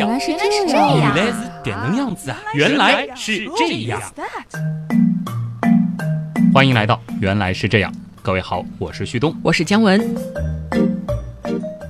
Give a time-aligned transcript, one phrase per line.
[0.00, 2.38] 原来是这样，原来是这能样子啊！
[2.54, 4.00] 原来是这样。
[6.54, 7.92] 欢迎来到原来是这样，
[8.22, 10.16] 各位好，我是旭东，我是姜文。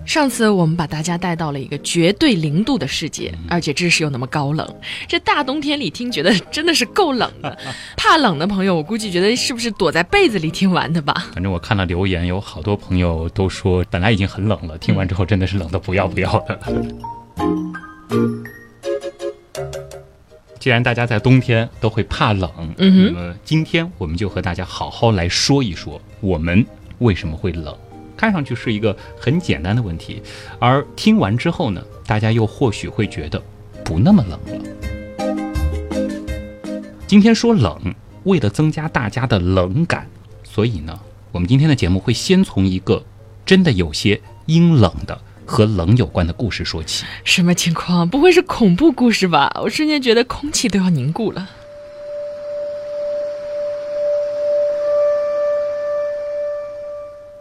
[0.05, 4.69] 上次我们把大家带到了一个绝对零度的世界，而且知识又那么高冷，
[5.07, 7.57] 这大冬天里听，觉得真的是够冷的。
[7.97, 11.29] 怕冷的朋友，我估计觉得是不是躲在被子里听完的吧？
[11.33, 16.59] 反正我看了留言，有好多朋友都说，本来已经很冷了，听完之后真的是冷的不要不要的。
[20.59, 26.67] 既然大家在冬天都会怕冷，那么今天我们就和大家好好来说一说，我们
[26.99, 27.75] 为什么会冷。
[28.17, 30.21] 看上去是一个很简单的问题，
[30.59, 33.43] 而听完之后呢，大家又或许会觉得
[33.83, 34.63] 不那么冷了。
[37.07, 40.07] 今天说冷，为了增加大家的冷感，
[40.45, 41.01] 所以呢，
[41.33, 43.03] 我们今天的节目会先从一个
[43.47, 45.19] 真的有些阴冷的
[45.51, 47.05] 和冷有关的故事说起。
[47.25, 48.09] 什么情况？
[48.09, 49.51] 不会是恐怖故事吧？
[49.61, 51.51] 我瞬间觉得空气都要凝固了。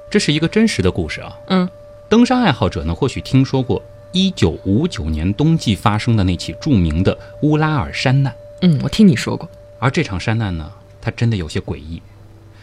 [0.09, 1.38] 这是一个真实的故事啊。
[1.50, 1.69] 嗯，
[2.09, 3.80] 登山爱好者呢，或许听说过
[4.12, 8.34] 一九五九年冬季发生的那起著名的乌拉尔山难。
[8.62, 9.47] 嗯，我听你说过。
[9.78, 12.02] 而这场山难呢，它真的有些诡异。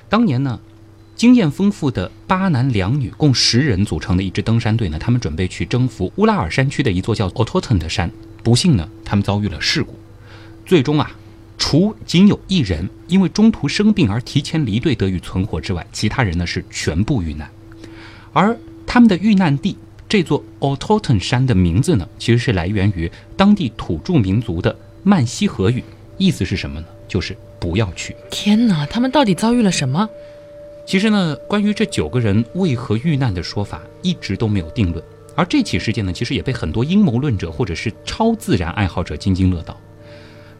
[0.08, 0.58] 当年呢，
[1.16, 8.10] 经验丰富的八男两女共十人组成的一支登山队呢，他们准备去征服乌拉尔山区的一座叫 o t o t n 的山。
[8.42, 9.94] 不幸呢，他们遭遇了事故，
[10.66, 11.10] 最终啊。
[11.58, 17.50] 除仅有一人因为中途生病而提前离队得以存活之外，其他人呢是全部遇难。
[18.34, 18.54] 而
[18.86, 19.74] 他们的遇难地
[20.06, 25.82] 这座 o t o t n 山的名字呢，其实是来源于当地土著民族的曼西河语，
[26.18, 26.86] 意思是什么呢？
[27.08, 28.14] 就是不要去。
[28.30, 30.06] 天哪，他们到底遭遇了什么？
[30.86, 35.04] 其实呢，关于这九个人为何遇难的说法一直都没有定论。
[35.34, 39.76] 而这起事件呢，其实也被很多阴谋论者或者是超自然爱好者津津乐道。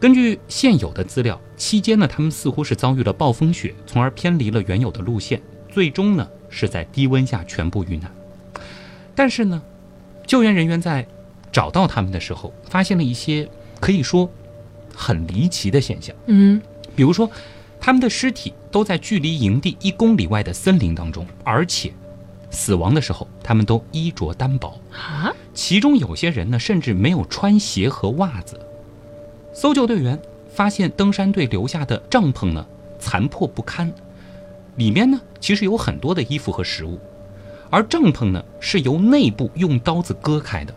[0.01, 5.41] 根据现有的资料，期间呢，他们似乎是遭遇了暴风雪，从而偏离了原有的路线，
[5.71, 8.13] 最终呢是在低温下全部遇难。
[9.15, 9.63] 但是呢，
[10.27, 11.07] 救援人员在
[11.53, 13.49] 找到他们的时候，发现了一些
[13.81, 14.29] 可以说
[14.93, 16.15] 很离奇的现象。
[16.27, 16.61] 嗯，
[16.97, 17.31] 比如说，
[17.81, 21.93] 他们的尸体都在距离营地一公里外的森林当中，而且
[22.51, 28.59] 死亡的时候他们都衣着单薄啊，其中有些人呢甚至没有穿鞋和袜子。
[29.53, 30.19] 搜救队员
[30.49, 32.67] 发现登山队留下的帐篷呢，
[32.99, 33.93] 残破不堪，
[34.77, 36.99] 里面呢其实有很多的衣服和食物，
[37.71, 40.75] 而帐篷呢是由内部用刀子割开的。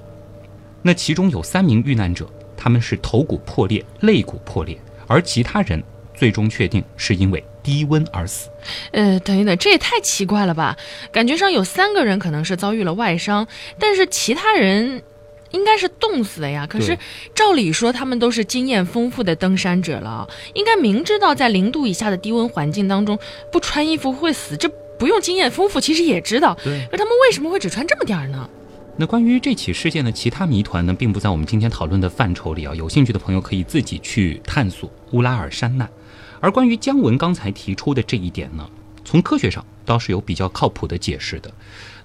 [0.81, 2.25] 那其中有三名遇难者，
[2.55, 5.83] 他们是头骨破裂、肋骨破裂，而其他人
[6.13, 8.49] 最终确定是因为低温而死。
[8.91, 10.77] 呃，等一等，这也太奇怪了吧？
[11.11, 13.47] 感觉上有三个人可能是遭遇了外伤，
[13.79, 15.03] 但是其他人。
[15.51, 16.95] 应该是冻死的呀，可是
[17.33, 23.17] 照理说他们都是经验丰富的登山者了，应该明知道在零度以下的低温环境当中
[23.51, 24.69] 不穿衣服会死，这
[24.99, 26.55] 不用经验丰富其实也知道。
[26.63, 28.47] 对，那他们为什么会只穿这么点儿呢？
[28.95, 35.89] 那关于这起事件的其他谜团呢，并不在我们今天讨论的范畴里啊，有兴趣的朋友可以自己去探索乌拉尔山难。
[36.41, 38.69] 而关于姜文刚才提出的这一点呢，
[39.03, 41.51] 从科学上倒是有比较靠谱的解释的。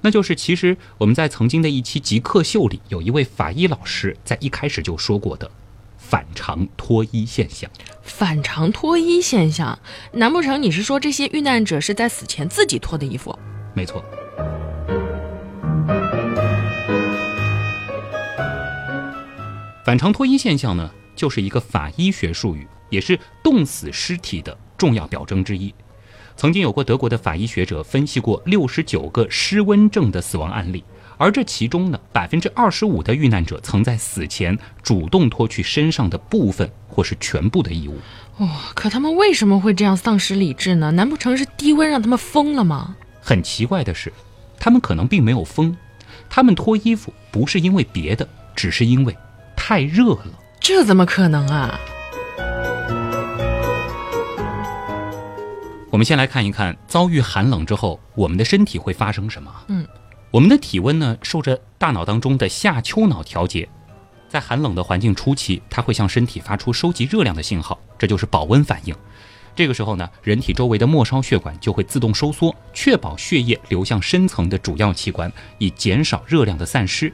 [0.01, 5.51] 那就是，其实我们在曾经的一期极客秀里，有一位法医老师在一开始就说过的
[5.97, 7.71] 反常脱衣现象。
[8.03, 9.79] 反常脱衣现象，
[10.13, 13.39] 难不成你是说这些遇难者是在死前自己脱的衣服？
[13.73, 14.05] 没错。
[19.85, 25.75] 反常脱衣现象呢，就是一个法医学术语，也是冻死尸体的重要表征之一。
[26.37, 30.83] 曾经有过德国的法医学者分析过六十九个失温症的死亡案例，
[31.17, 37.99] 而这其中呢，百分之二十五的遇难者曾在死前主动脱去身上的部分或是全部的衣物。
[38.39, 40.91] 哇，可他们为什么会这样丧失理智呢？
[40.91, 42.97] 难不成是低温让他们疯了吗？
[43.21, 44.13] 很奇怪的是，
[44.59, 45.77] 他们可能并没有疯，
[46.29, 49.17] 他们脱衣服不是因为别的，只是因为
[49.55, 50.33] 太热了。
[50.59, 51.79] 这怎么可能啊？
[55.95, 59.55] 我们先来看一看，遭遇寒冷之后，我们的身体会发生什么？
[59.69, 59.87] 嗯，
[60.33, 63.69] 我们的体温呢，受着大脑当中的下丘脑调节，
[64.29, 68.97] 在寒冷的环境初期，它会向身体发出收集热量的信号，这就是保温反应。
[69.55, 77.13] 这个时候呢，人体周围的末梢血管就会自动收缩，确保血液流向深层的主要器官，以减少热量的散失。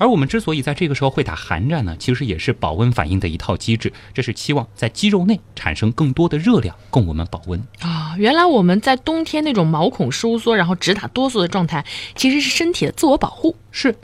[0.00, 8.16] 而我们之所以在这个时候会打寒战呢，其实也是保温反应的一套机制，这是期望在肌肉内产生更多的热量，供我们保温啊。
[8.16, 11.84] 原来我们在冬天那种毛孔收缩，然后直打哆嗦的状态，
[12.16, 13.54] 其实是身体的自我保护。
[13.70, 13.94] 是，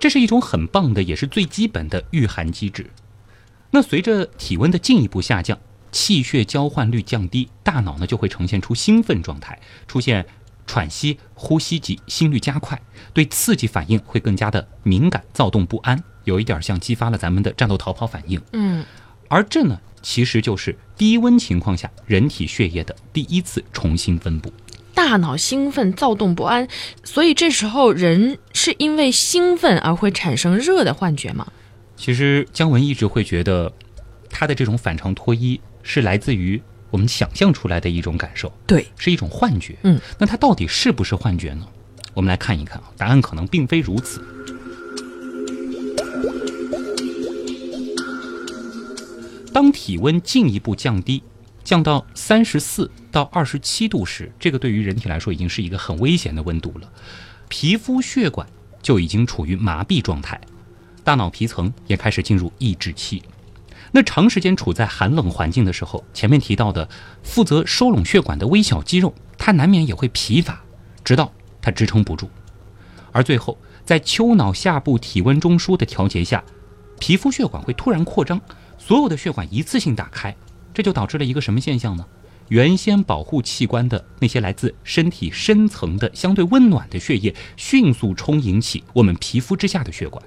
[0.00, 2.90] 这是一种很棒的，也是最基本的御寒机制。
[3.70, 5.56] 那随着体温的进一步下降，
[5.92, 10.26] 气血交换率降低，大脑呢就会呈现出兴奋状态，出现
[10.66, 12.80] 喘息、呼吸急、心率加快，
[13.12, 18.40] 对刺激反应会更加的敏感、躁动不安，有一点像激发了咱们的战斗逃跑反应。
[18.52, 18.84] 嗯，
[19.28, 24.52] 而这呢，其实就是低温情况下人体血液的第一次重新分布。
[24.94, 26.68] 大脑兴奋、躁动不安，
[27.02, 31.46] 所以这时候人是因为兴奋而会产生热的幻觉吗？
[31.96, 33.72] 其实姜文一直会觉得，
[34.30, 36.62] 他的这种反常脱衣是来自于
[36.94, 39.76] 我们想象出来的一种感受，对，是一种幻觉。
[39.82, 41.66] 嗯，那它到底是不是幻觉呢？
[42.14, 44.24] 我们来看一看啊，答案可能并非如此。
[49.52, 51.20] 当体温进一步降低，
[51.64, 56.88] 降到三十四到二十七度时，这个对于人体来说已经是一个很危险的温度了，
[57.48, 58.46] 皮肤血管
[58.80, 60.40] 就已经处于麻痹状态，
[61.02, 63.20] 大脑皮层也开始进入抑制期。
[63.96, 66.88] 那长时间处在寒冷环境的时候，前面提到的
[67.22, 70.64] 负责收拢血管的微小肌肉，它难免也会疲乏，
[71.04, 71.32] 直到
[71.62, 72.28] 它支撑不住，
[73.12, 76.42] 而最后在丘脑下部体温中枢的调节下，
[76.98, 78.40] 皮肤血管会突然扩张，
[78.78, 80.34] 所有的血管一次性打开，
[80.74, 82.04] 这就导致了一个什么现象呢？
[82.48, 90.20] 原先保护器官的那些来自身体深层的相对温暖的血液，迅速充盈起我们皮肤之下的血管，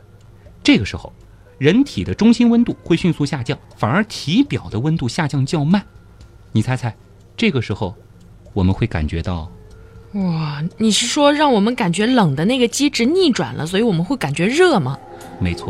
[0.64, 1.12] 这个时候。
[1.58, 5.84] 人体的中心温度会迅速下降，反而体表的温度下降较慢。
[6.52, 6.96] 你猜猜，
[7.36, 7.96] 这个时候
[8.54, 9.52] 我们会感觉到？
[10.14, 14.98] 哇，你是说让我们感觉冷的那个机制逆转了，所以我们会感觉热吗？
[15.40, 15.70] 没错。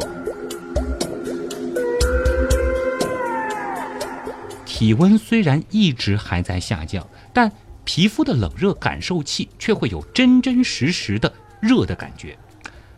[4.65, 7.51] 体温虽然一直还在下降，但
[7.83, 12.37] 皮肤的冷热感受器却会有真真实实的热的感觉。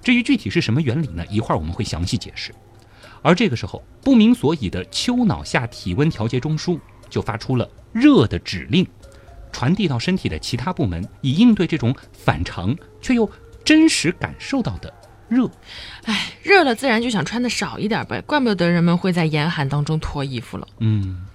[0.03, 1.23] 至于具体是什么原理呢？
[1.29, 2.53] 一会儿我们会详细解释。
[3.21, 6.79] 而这个时候，不明所以的丘脑下体温调节中枢
[7.09, 8.85] 就发出了热的指令，
[9.51, 13.29] 传递到身体的其他部门，以应对这种反常却又
[13.63, 14.93] 真实感受到的
[15.27, 15.49] 热。
[16.05, 20.67] 哎，热了自然就想穿的少一点呗，怪不得人们会在严寒当中脱衣服了。
[20.79, 21.25] 嗯。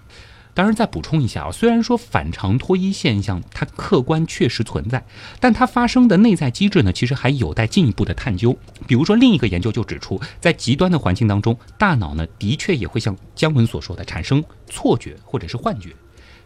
[0.55, 5.05] 当然，再补充一下啊，虽然说反常脱衣现象它客观确实存在，
[5.41, 8.57] 但它发生的内在机制呢，其实还有待进一步的探究。
[8.87, 15.91] 比如说，另一个研究就指出，在极端的环境当中，大脑呢的确也会像姜文所说的产生错觉或者是幻觉。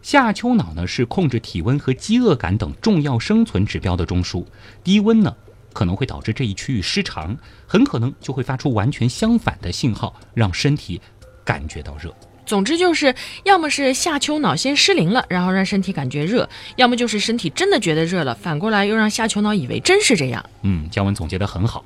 [0.01, 4.43] 下丘脑呢是控制体温和饥饿感等重要生存指标的中枢，
[4.83, 5.37] 低温呢
[5.75, 10.99] 可能会导致这一区域失常，很可能就会发出完全相反的信号，让身体
[11.45, 12.15] 感觉到热。
[12.49, 13.15] 总之就是，
[13.45, 20.43] 要么是下丘脑先失灵了，然后让身体感觉热；要么就是身体真的觉得热了，反过来又让下丘脑以为真是这样。
[20.63, 21.85] 嗯，姜文总结得很好。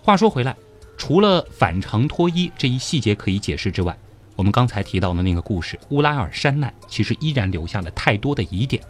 [0.00, 0.56] 话说回来，
[0.96, 3.94] 除了反常脱衣这一细节可以解释之外，
[4.34, 8.82] 我们刚才提到的那个故事乌拉尔山难，其实依然留下了太多的疑点。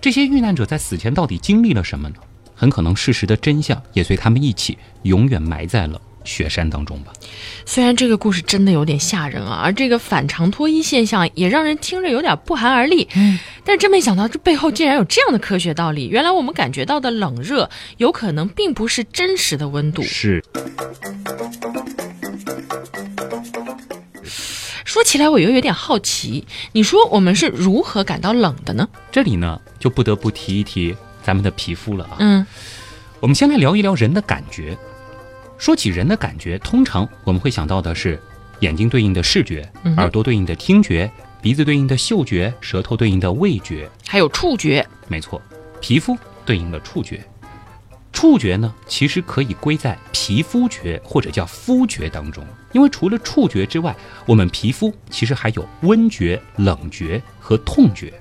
[0.00, 2.14] 这些遇难者在死前到底经历了什么呢？
[2.54, 6.00] 很可能事实的真相也随他们一起永远埋在了。
[6.24, 7.12] 雪山当中吧，
[7.64, 13.08] 虽然这个故事真的有点吓人啊，而这个反常脱衣现象也让人听着有点不寒而栗。
[13.14, 16.08] 嗯，但真没想到这背后竟然有这样的科学道理。
[16.08, 20.02] 原来我们感觉到的冷热，有可能并不是真实的温度。
[20.02, 20.42] 是。
[24.84, 28.86] 说起来，我又有点好奇，你说我们是如何感到冷的呢？
[29.10, 32.16] 这里呢，就不得不提一提咱们的皮肤了啊。
[32.18, 32.46] 嗯，
[33.18, 34.76] 我们先来聊一聊人的感觉。
[35.62, 38.20] 说起人的感觉，通常我们会想到的是
[38.58, 39.64] 眼睛对应的视觉，
[39.96, 41.08] 耳朵对应的听觉，
[41.40, 44.84] 鼻子对应的嗅觉，舌头对应的味觉，还有触觉。
[45.06, 45.40] 没错，
[45.80, 47.24] 皮肤对应的触觉。
[48.12, 53.94] 触觉呢，其实可以归在皮肤觉或者叫肤觉当中，因为除了触觉之外，
[54.26, 58.12] 我们皮肤其实还有温觉、冷觉和痛觉。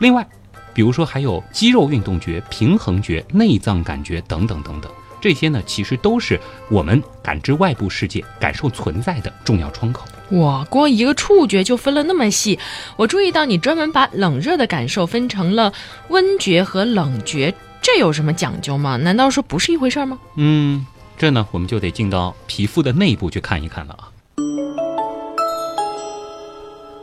[0.00, 0.28] 另外，
[0.74, 4.90] 比如说还有肌肉运动觉、平衡觉、内脏感觉等等等等。
[5.20, 10.06] 这些呢，其实都是我们感知外部世界、感受存在的重要窗口。
[10.30, 12.58] 哇，光一个触觉就分了那么细。
[12.96, 15.72] 我注意到你专门把冷热的感受分成了
[16.08, 18.96] 温觉和冷觉，这有什么讲究吗？
[18.96, 20.18] 难道说不是一回事吗？
[20.36, 20.86] 嗯，
[21.18, 24.08] 这呢，我们就得进到皮肤的内部去看一看了啊。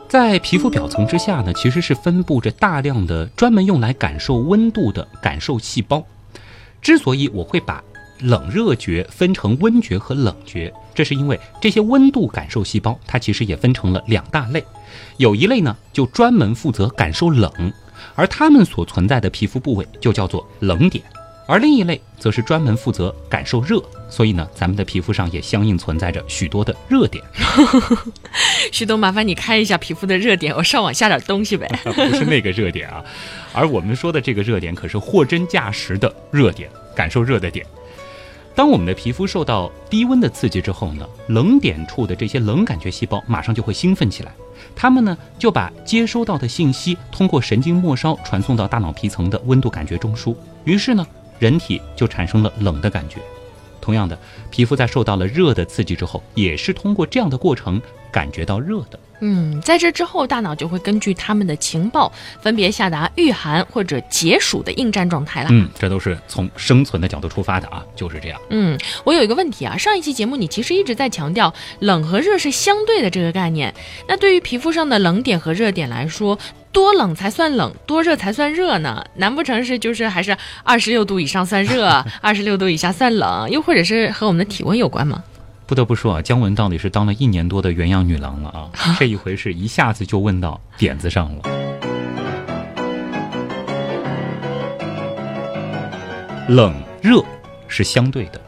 [0.08, 6.02] 在皮肤表层之下呢，其实是分布着大量的专门用来感受温度的感受细胞。
[6.82, 7.84] 之所以我会把
[8.20, 14.64] 冷热觉分成温觉和冷觉，这是因为这些温度感受细胞，它其实也分成了两大类。
[15.18, 17.52] 有一类呢，就专门负责感受冷，
[18.16, 21.04] 而它们所存在的皮肤部位就叫做冷点；
[21.46, 27.24] 而另一类则是专门负责感受热，所以呢，咱们的皮肤上也相应存在着许多的热点。
[28.72, 31.68] 旭东，麻烦你开一下皮肤的热点，我上网下点东西呗。
[31.84, 33.04] 不是那个热点啊，
[33.54, 37.66] 而我们说的这个热点可是货真价实的热点，感受热的点。
[38.58, 44.34] 当我们的皮肤受到低温的刺激之后呢，冷点处的这些冷感觉细胞马上就会兴奋起来，
[44.76, 51.06] 它们呢就把接收到的信息通过神经末梢传送到大脑皮层的温度感觉中枢，于是呢，
[51.38, 53.20] 人体就产生了冷的感觉。
[53.80, 54.18] 同样的，
[54.50, 57.80] 皮肤在受到了热的刺激之后，也是通过这样的过程
[58.12, 58.98] 感觉到热的。
[59.20, 65.50] 嗯，在这之后，大脑就会根据他们的情报，分别下达御寒或者解暑的应战状态了。
[65.52, 68.40] 嗯，这都是从生存的角度出发的啊，就是这样。
[68.50, 73.74] 嗯，我有一个问题啊，上一期节目你其实一直在强调冷和热是相对的这个概念。
[74.08, 76.38] 那对于皮肤上的冷点和热点来说，
[76.72, 79.04] 多冷才算冷，多热才算热呢？
[79.16, 83.50] 难不成是就是还是二十六度以上算热，二十六度以下算冷？
[83.50, 85.24] 又或者是和我们的体温有关吗？
[85.68, 88.72] 不得不说啊，姜文到底是当了一年多的原样女郎了啊！
[88.98, 91.42] 这一回是一下子就问到点子上了。
[96.48, 97.22] 冷热
[97.68, 98.40] 是相对的，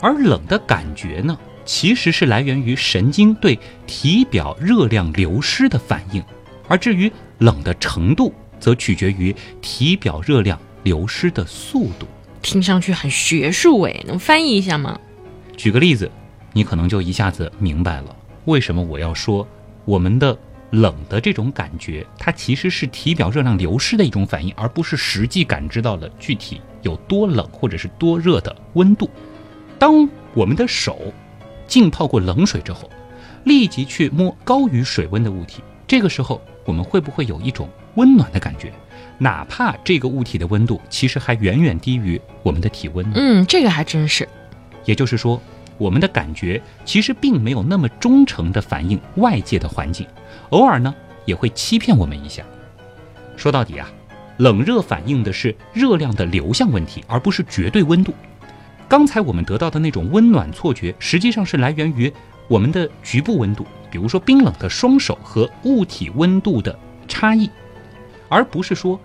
[0.00, 6.24] 而冷的感觉呢，其实是来源于神经对体表热量流失的反应，
[6.66, 12.06] 而至于冷的程度，则取决于体表热量流失的速度。
[12.40, 14.98] 听上去很学术诶，能翻译一下吗？
[15.58, 16.10] 举个例子。
[16.54, 19.46] 你可能就一下子明白了，为什么我要说
[19.84, 20.38] 我们的
[20.70, 29.10] 冷的这种感觉，它其实是体表热量流失的一种反应，而不是实际感知到了具体有多冷或者是多热的温度。
[29.80, 31.12] 当我们的手
[31.66, 32.88] 浸泡过冷水之后，
[33.42, 38.72] 立即去摸高于水温的物体，这个时候我们会不会有一种温暖的感觉？
[39.18, 43.16] 哪怕这个物体的温度其实还远远低于我们的体温呢？
[43.16, 44.28] 嗯，这个还真是。
[44.84, 45.42] 也就是说。
[45.78, 50.06] 我们的感觉其实并没有那么忠诚地反映外界的环境，
[50.50, 52.42] 偶尔呢也会欺骗我们一下。
[53.36, 53.90] 说到底啊，
[54.38, 58.14] 冷热反映的是热量的流向问题，而不是绝对温度。
[58.88, 62.12] 刚才我们得到的那种温暖错觉，实际上是来源于
[62.46, 66.78] 我们的局部温度，比如说冰冷的双手和物体温度的
[67.08, 67.50] 差异，
[68.28, 69.00] 而不是说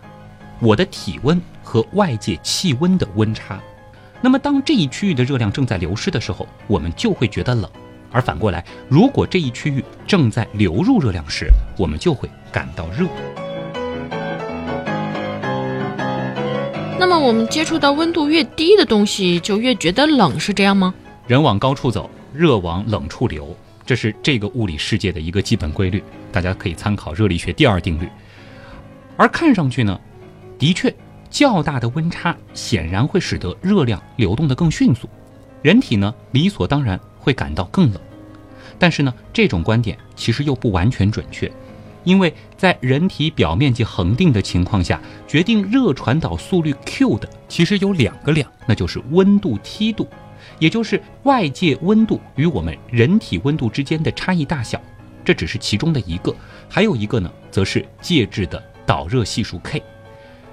[0.60, 3.60] 我的体温和外界气温的温差。
[4.22, 7.70] 那么，当这一区域的热量正在流失的时候，我们就会觉得冷；
[8.12, 11.48] 而反过来，如果这一区域正在流入热量时，
[11.78, 13.08] 我们就会感到热。
[17.00, 20.94] 那么，我们接触到温度越低的东西，就越觉得冷，是这样吗？
[21.26, 28.10] 人往高处走，热往冷处流，这是这个物理世界的一个基本规律，大家可以参考热力学第二定律。
[29.16, 29.98] 而看上去呢，
[30.58, 30.94] 的确。
[31.29, 35.07] 较大的温差显然会使得热量流动得更迅速，
[35.62, 38.01] 人体呢理所当然会感到更冷。
[38.77, 41.51] 但是呢，这种观点其实又不完全准确，
[42.05, 50.07] 因为在人体表面积恒定的情况下，决定热传导速率 Q 的其实有两个量，那就是温度梯度，
[50.59, 54.81] 也就是外界温度与我们人体温度之间的差异大小，
[55.25, 56.33] 这只是其中的一个，
[56.69, 59.83] 还有一个呢，则是介质的导热系数 K。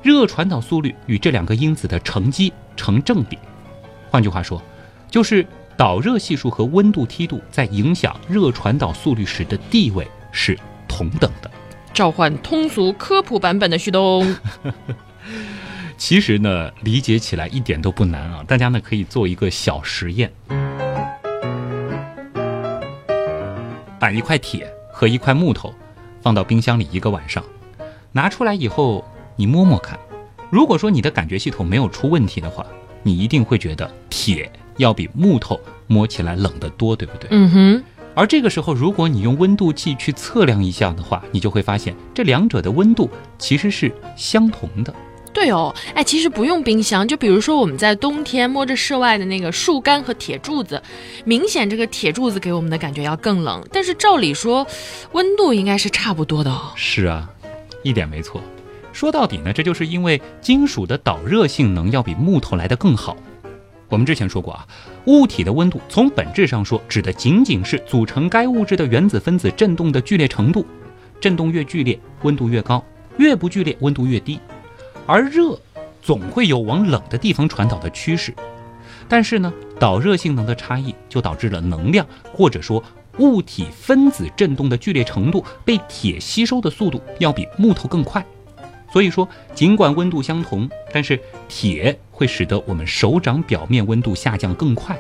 [0.07, 3.37] 热传导速率与这两个因子的乘积成正比，
[4.09, 4.63] 换句话说，
[5.11, 5.45] 就是
[5.77, 11.51] 导热系数和温度梯度在影响热传导速率时的地位是同等的。
[11.93, 14.37] 召唤通俗科普版本的旭东。
[15.99, 18.45] 其实呢，理解起来一点都不难啊！
[18.47, 20.31] 大家呢可以做一个小实验，
[23.99, 25.75] 把一块铁和一块木头
[26.23, 27.43] 放到冰箱里一个晚上，
[28.13, 29.05] 拿出来以后。
[29.37, 29.99] 你摸摸看，
[30.50, 32.66] 如果说你的感觉系统没有出问题的话，
[33.02, 37.28] 你一定会觉得铁要比木头摸起来冷得多，对不对？
[37.31, 37.85] 嗯哼。
[38.14, 44.95] 而这个时候，如果你用温度计去测量一下的话，你就会发现这两者的温度其实是相同的。
[45.35, 50.83] 对哦，哎，其实不用冰箱，就比如说我们在冬天摸着室外的那个树干和铁柱子，
[51.26, 54.66] 明显这个铁柱子给我们的感觉要更冷，但是照理说，
[55.12, 56.73] 温度应该是差不多的哦。
[56.75, 57.28] 是啊，
[57.83, 58.40] 一点没错。
[58.97, 63.15] 说到底呢，这就是因为金属的导热性能要比木头来的更好。
[63.91, 64.67] 我们之前说过啊，
[65.05, 70.65] 物体的温度从本质上说，指的仅仅是组成该物质的原子分子振动的剧烈程度。
[71.21, 72.83] 振动越剧烈，温度越高；
[73.19, 74.41] 越不剧烈，温度越低。
[75.05, 75.61] 而热
[76.00, 78.33] 总会有往冷的地方传导的趋势。
[79.07, 82.83] 但是呢，导热性能的差异就导致了能量或者说
[83.19, 88.25] 物体分子振动的剧烈程度被铁吸收的速度要比木头更快。
[88.97, 94.99] 所以说，尽管温度相同，但是铁会使得我们手掌表面温度下降更快。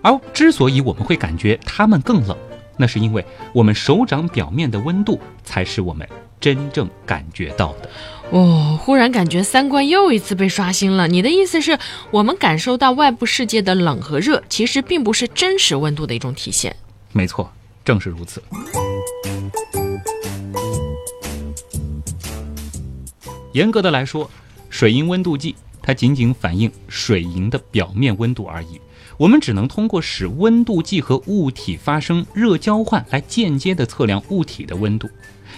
[0.00, 2.34] 而之所以我们会感觉它们更冷，
[2.78, 6.08] 那是因为我们手掌表面的温度才是我们
[6.40, 7.90] 真正感觉到的。
[8.30, 11.06] 哦，忽然感觉三观又一次被刷新了。
[11.06, 11.78] 你的意思是
[12.10, 16.74] 我们感受到外部世界的冷和热，其实并不是真实温度的一种体现。
[17.12, 17.52] 没错，
[17.84, 18.42] 正是如此。
[23.56, 24.30] 严格的来说，
[24.68, 28.78] 水银温度计它仅仅反映水银的表面温度而已。
[29.16, 35.08] 我们只能通过使温度计和物体发生热交换来间接的测量物体的温度。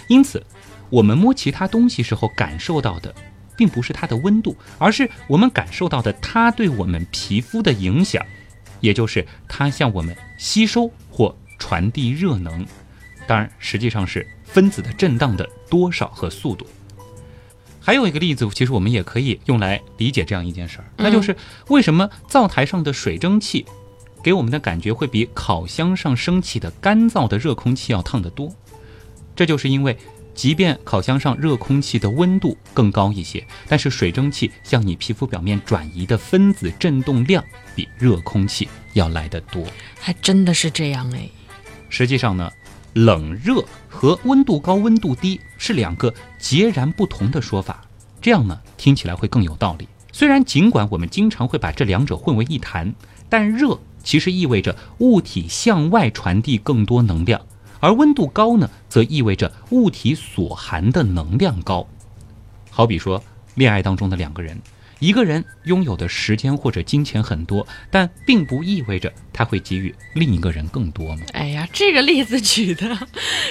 [0.07, 0.41] 因此，
[0.89, 3.13] 我们摸其他东西时候感受到的，
[3.57, 8.25] 并不是它的温度，而是我们感受到的它对我们皮肤的影响，
[8.79, 12.65] 也就是它向我们吸收或传递热能。
[13.27, 16.65] 当然，实际上是分子的震荡的多少和速度。
[17.79, 21.35] 还有一个例子，其实我们也可以用来理解这样一件事儿，那就是
[21.69, 23.65] 为什么灶台上的水蒸气
[24.21, 28.53] 给我们的感觉会比烤箱上升起的干燥的热空气要烫得多？
[29.35, 29.97] 这就是因为，
[30.35, 37.43] 即便烤箱上热空气的温度更高一些，但是水蒸气向你皮肤表面转移的分子振动量
[37.75, 39.65] 比热空气要来得多。
[39.99, 41.29] 还真的是这样哎。
[41.89, 42.51] 实际上呢。
[42.93, 47.85] 冷热和温度高、温度低是两个截然不同的说法，
[48.21, 49.87] 这样呢听起来会更有道理。
[50.11, 52.95] 虽然尽管我们经常会把这两者混为一谈，
[53.29, 57.39] 但热其实意味着物体向外传递更多能量，
[57.79, 61.85] 而温度高呢，则意味着物体所含的能量高。
[62.71, 63.21] 好比说，
[63.55, 64.59] 恋爱当中的两个人。
[64.99, 71.23] 一个人拥有的时间或者金钱很多，但并不意味着他会给予另一个人更多吗？
[71.33, 72.97] 哎呀，这个例子举的，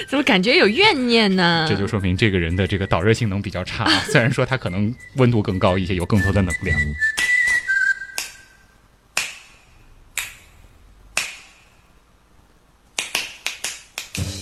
[0.07, 1.65] 怎么感觉有怨念呢？
[1.67, 3.89] 这就说明这个人的这个导热性能比较差。
[4.11, 6.79] 虽然说他可能温度更高一些，有更多的能量。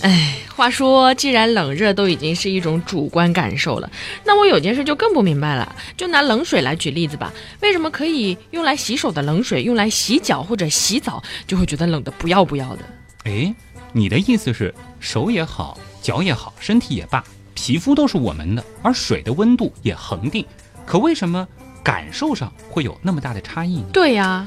[0.02, 0.37] 哎。
[0.58, 3.88] 话说，既然冷热都已经是一种主观感受了，
[4.24, 5.76] 那我有件事就更不明白了。
[5.96, 12.82] 就拿冷水来举例子吧，为什么可以用来洗手的冷水，用来洗脚或者洗澡就会觉得冷的不要不要的？
[13.22, 13.54] 哎，
[13.92, 17.22] 你的意思是手也好，脚也好，身体也罢，
[17.54, 20.44] 皮肤都是我们的，而水的温度也恒定，
[20.84, 21.46] 可为什么
[21.84, 23.86] 感受上会有那么大的差异呢？
[23.92, 24.44] 对呀。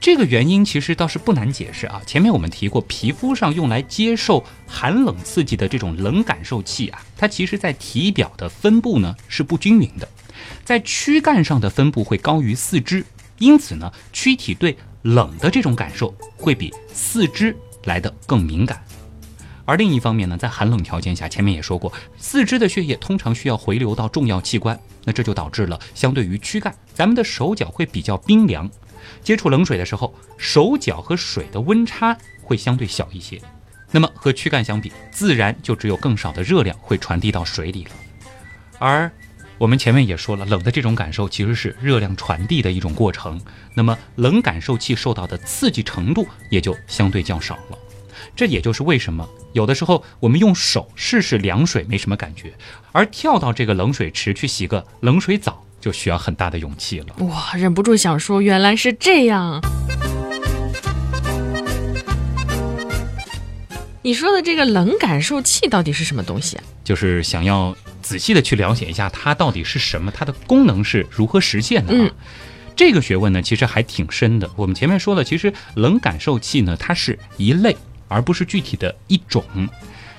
[0.00, 2.00] 这个原因其实倒是不难解释啊。
[2.06, 10.08] 前面我们提过，皮肤上用来接受寒冷刺激的这种冷感受器啊，它其实在体表的分布呢是不均匀的，
[10.64, 13.04] 在躯干上的分布会高于四肢，
[13.38, 18.82] 因此呢，躯体对冷的这种感受会比四肢来的更敏感。
[19.66, 28.68] 而另一方面呢，在寒冷条件下，前面也说过，四肢的血液通常需要回流到重要器官，那这就导致了相对于躯干，咱们的手脚会比较冰凉。
[29.22, 33.40] 接触冷水的时候，手脚和水的温差会相对小一些，
[33.90, 37.90] 那么和躯干相比，自然就只有更少的热量会传递到水里了。
[38.78, 39.10] 而
[39.58, 43.38] 我们前面也说了，冷的这种感受其实是热量传递的一种过程，
[43.74, 47.78] 那么冷感受器受到的刺激程度也就相对较少了。
[48.34, 52.54] 这也就是为什么有的时候我们用手试试凉水没什么感觉，
[52.92, 55.62] 而跳到这个冷水池去洗个冷水澡。
[55.80, 57.06] 就需要很大的勇气了。
[57.26, 59.60] 哇，忍不住想说，原来是这样。
[64.02, 66.64] 你说的这个冷感受器到底是什么东西啊？
[66.82, 72.10] 就是想要仔细的去了解一下它到底是什么，它的功能是如何实现的啊？
[72.74, 74.50] 这个学问呢，其实还挺深的。
[74.56, 77.76] 我们前面说了，其实冷感受器呢，它是一类，
[78.08, 79.44] 而不是具体的一种。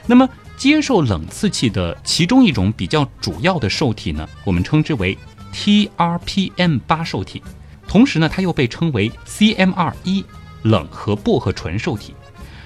[0.05, 5.17] 那么，接受冷刺激的其中一种比较主要的受体呢，我们称之为。
[5.53, 7.41] TRPM 八受体，
[7.87, 10.23] 同时呢，它又被称为 CMR 一
[10.63, 12.13] 冷和薄荷醇受体，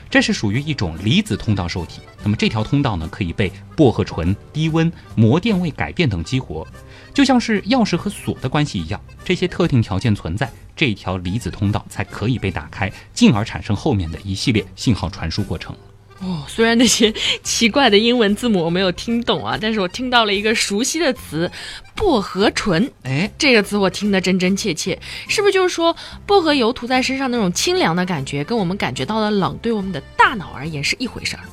[0.10, 2.02] 这是属于一种离子通道受体。
[2.24, 6.65] 那么这条通道呢，可以被薄荷醇、低温、膜电位改变等激活，
[7.13, 9.00] 就像是钥匙和锁的关系一样。
[9.24, 15.76] 这些特定条件存在，这条离子通道才可以被打开，进而产生后面的一系列信号传输过程。
[16.19, 21.51] 哦，虽然那些 奇怪的英文字母我没有听懂啊，但是我听到了一个熟悉的词——
[21.93, 22.89] 薄荷醇。
[23.04, 24.97] 哎，这个词我听得真真切切，
[25.28, 31.43] 是不是就是说薄荷油涂在身上那种清凉的感觉，跟我们感觉到的冷，对我们的大脑而言是一回事儿？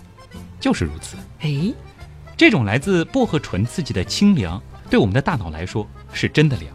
[0.61, 1.17] 就是如此。
[1.41, 1.75] 哎，
[2.37, 6.73] 这种来自薄荷醇刺激的清凉，对我们的大脑来说是真的凉，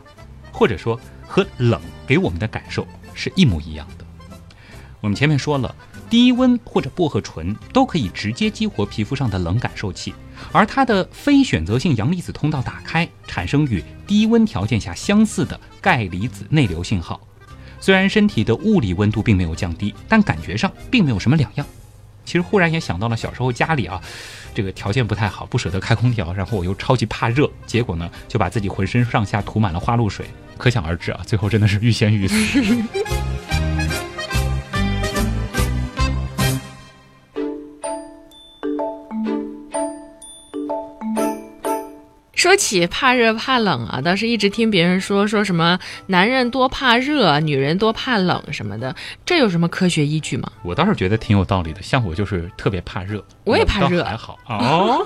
[0.52, 4.06] 或者说和冷给我们的感受是一模一样的。
[5.00, 5.73] 我们前面说了。
[6.10, 10.13] 低温或者薄荷醇都可以直接激活皮肤上的冷感受器，
[10.52, 17.20] 而它的非选择性阳离子通道打开，产生与低温条件下相似的钙离子内流信号。
[17.80, 21.67] 虽然身体的物理温度并没有降低，但感觉上并没有什么两样。
[22.26, 24.02] 其实忽然也想到了小时候家里啊，
[24.54, 30.26] 这个条件不太好，不舍得开空调，然后我又超级怕热，结果呢就把自己浑身上下涂满了花露水，
[30.58, 32.36] 可想而知啊，最后真的是欲仙欲死。
[42.47, 50.49] 说起怕热怕冷啊，倒是一直听别人说说什么男人多怕热，女人多怕冷什么的，这有什么科学依据吗？
[50.63, 55.03] 我倒是觉得挺有道理的，像我就是特别怕热，我也怕热，还好哦。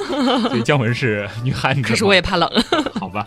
[0.49, 2.47] 所以姜文是女汉子，可是我也怕冷，
[2.99, 3.25] 好吧。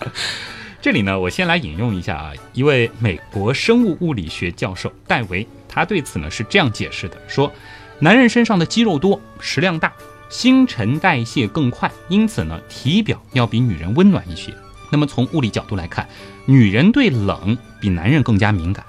[0.81, 7.53] 这里呢，我先来引用一下啊，一位美国生物物理学教授戴维，他对此呢是这样解释的：说，
[7.99, 9.93] 男人身上的肌肉多，食量大。
[10.35, 14.53] 新陈代谢更快，因此呢，体表要比女人温暖一些。
[14.91, 16.09] 那么从物理角度来看，
[16.45, 18.85] 女人对冷比男人更加敏感。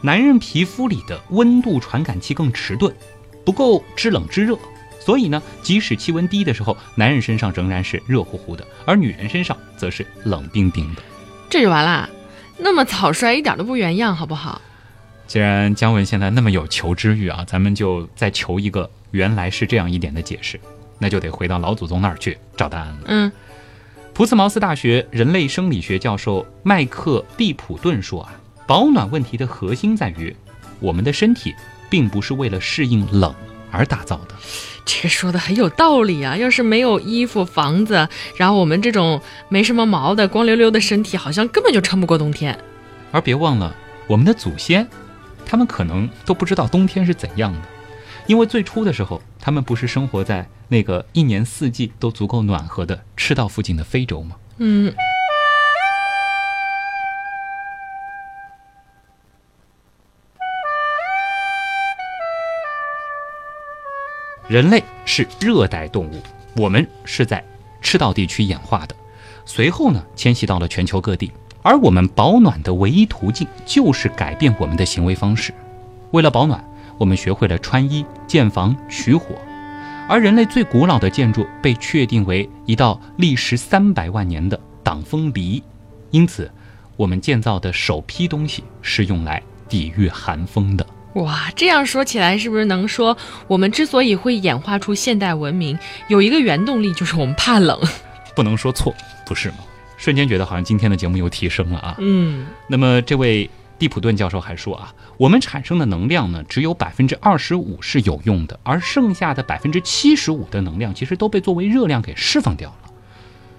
[0.00, 2.92] 男人皮肤里的温度传感器更迟钝，
[3.44, 4.58] 不够知冷知热。
[4.98, 11.02] 所以呢，即使气温低的时候，男人身上仍然是热乎乎的，而女人身上则是冷冰冰的。
[11.48, 12.10] 这就完啦？
[12.58, 14.60] 那么草率一点都不原样，好不好？
[15.28, 20.58] 既然姜文现在那么有求知欲啊，咱们就再求一个原来是这样一点的解释。
[20.98, 22.98] 那就得回到老祖宗那儿去找答案了。
[23.06, 23.32] 嗯，
[24.12, 28.32] 普茨茅斯大学人类生理学教授麦克蒂普顿说啊，
[28.66, 30.34] 保暖问题的核心在于，
[30.80, 31.54] 我们的身体
[31.88, 33.34] 并不是为了适应冷
[33.70, 34.34] 而打造的。
[34.84, 36.34] 这个说的很有道理啊！
[36.34, 42.58] 要是没有衣服、房子，然后我们这种没什么毛的光溜溜的身体，好像根本就撑不过冬天。
[43.12, 43.74] 而别忘了，
[44.06, 44.88] 我们的祖先，
[45.44, 47.60] 他们可能都不知道冬天是怎样的。
[48.28, 54.36] 因为最初的时候，他们不是生活在那个一年四季都足够暖和的赤道附近的非洲吗？
[54.58, 54.94] 嗯。
[64.46, 66.20] 人类是热带动物，
[66.56, 67.42] 我们是在
[67.80, 68.94] 赤道地区演化的，
[69.46, 75.54] 随后呢迁徙到了全球各地，而我们保暖的唯一途径就是改变我们的行为方式，
[76.10, 76.62] 为了保暖。
[76.98, 79.36] 我们学会了穿衣、建房、取火，
[80.08, 85.62] 而人类最古老的建筑被确定为一道历时三百万年的挡风篱，
[86.10, 86.50] 因此，
[86.96, 90.84] 我们建造的首批东西是用来抵御寒风的。
[91.14, 97.80] 哇，这样说起来，是不是能说我们之所以会演化出现代文明，有一个原动力就是我们怕冷？
[98.34, 98.92] 不能说错，
[99.24, 99.58] 不是吗？
[99.96, 101.96] 瞬间觉得好像今天的节目又提升了啊。
[101.98, 103.48] 嗯，那么这位。
[103.78, 112.90] 蒂普顿教授还说啊，我们产生的能量呢，只有百分之二十五是有用的，而剩下的百分之七十五的能量其实都被作为热量给释放掉了。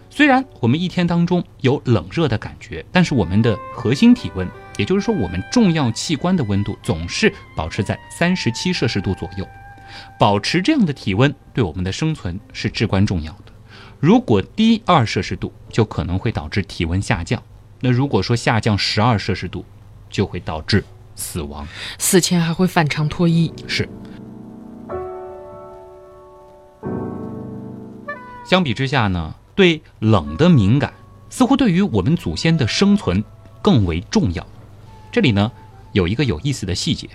[0.10, 9.47] 虽然我们一天当中有冷热的感觉，但是我们的核心体温，也就是说我们重要器官的温度，总是保持在三十七摄氏度左右。
[10.19, 13.53] 保持这样的体温对我们的生存是至关重要的。
[13.99, 17.41] 如果低二摄氏度，就可能会导致体温下降。
[17.79, 19.65] 那如果说下降十二摄氏度，
[20.10, 20.84] 就会导致
[21.15, 21.67] 死亡，
[21.98, 23.54] 死前还会反常脱衣。
[23.67, 23.88] 是。
[28.45, 30.91] 相比之下呢，对冷的敏感
[31.30, 33.24] 似乎对于我们祖先的生存
[33.62, 34.45] 更为重要。
[35.12, 35.52] 这里呢
[35.91, 37.08] 有一个有意思的细节，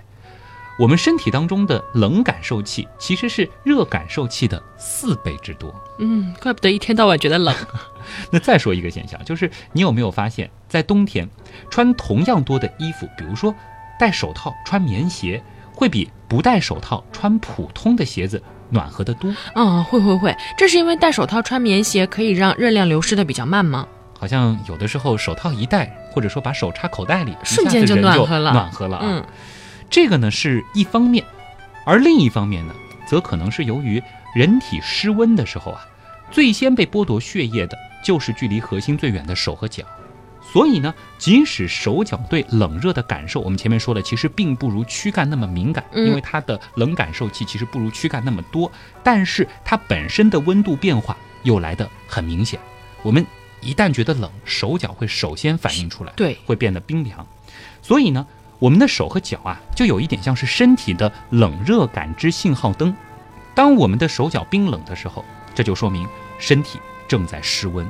[0.78, 5.74] 我们身体当中的冷感受器其实是热感受器的四倍之多。
[5.98, 7.54] 嗯，怪不得一天到晚觉得冷。
[8.30, 11.28] 那再说一个现象，就是你有没有发现，在冬天
[11.70, 13.54] 穿同样多的衣服，比如说
[13.98, 19.32] 戴手套穿棉鞋，会比不戴手套穿普通的鞋子暖和得多？
[19.54, 23.86] 嗯，会会会，这是因为戴手套穿棉鞋可以让热量流失的比较慢吗？
[24.18, 29.04] 好像有的时候手套一戴，或者说把手插口袋里，瞬间就暖和了，暖和了啊。
[29.06, 29.24] 嗯，
[29.94, 31.24] 这个呢是一方面，
[31.86, 32.74] 而另一方面呢，
[33.06, 34.02] 则可能是由于
[34.34, 35.86] 人体失温的时候啊，
[36.32, 37.78] 最先被剥夺血液的。
[38.02, 39.84] 就是距离核心最远的手和脚，
[40.52, 48.70] 所以呢，即使手脚对冷热的感受，我们前面说了，其实并不如躯干那么敏感，因为它的冷感受器其实不如躯干那么多，
[49.04, 52.58] 但是它本身的温度变化又来得很明显。
[53.02, 53.24] 我们
[53.62, 57.24] 一旦觉得冷，手脚会首先反应出来，对，会变得冰凉。
[57.80, 58.26] 所以呢，
[58.64, 62.96] 我们的手和脚啊，就有一点像是身体的冷热感知信号灯。
[63.54, 65.22] 当我们的手脚冰冷的时候，
[65.54, 66.80] 这就说明身体。
[67.06, 67.86] 正在失温，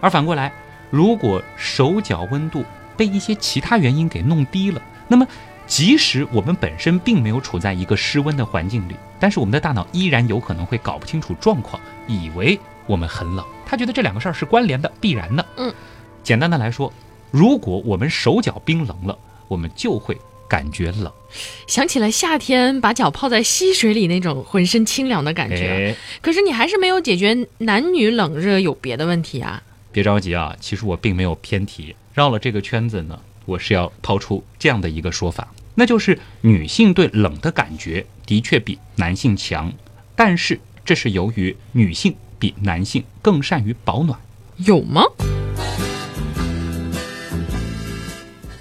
[0.00, 0.52] 而反过来，
[0.90, 2.64] 如果手脚温度
[2.96, 5.24] 被一些其他原因给弄低了，那么
[5.68, 13.46] 即使我们本身并没有处在一个失温的环境里，但是我们的大脑依然有可能会搞不清楚状况，以为我们很冷。
[13.64, 15.46] 他觉得这两个事儿是关联的、必然的。
[15.58, 15.72] 嗯，
[16.24, 16.92] 简单的来说，
[17.30, 19.16] 如果我们手脚冰冷了，
[19.48, 20.16] 我们就会
[20.48, 21.12] 感觉冷。
[21.66, 25.90] 想起了夏天把脚泡在溪水里那种浑身清凉的感觉。
[25.90, 29.62] 哎，可是你还是没有解决男女冷热有别的问题啊。
[29.90, 39.72] 别着急啊，其实我并没有偏题，绕了这个圈子呢，我是要抛出这样的一个说法，那就是女性对冷的感觉的确比男性强，
[40.14, 44.18] 但是这是由于女性比男性更善于保暖。
[44.58, 45.02] 有吗？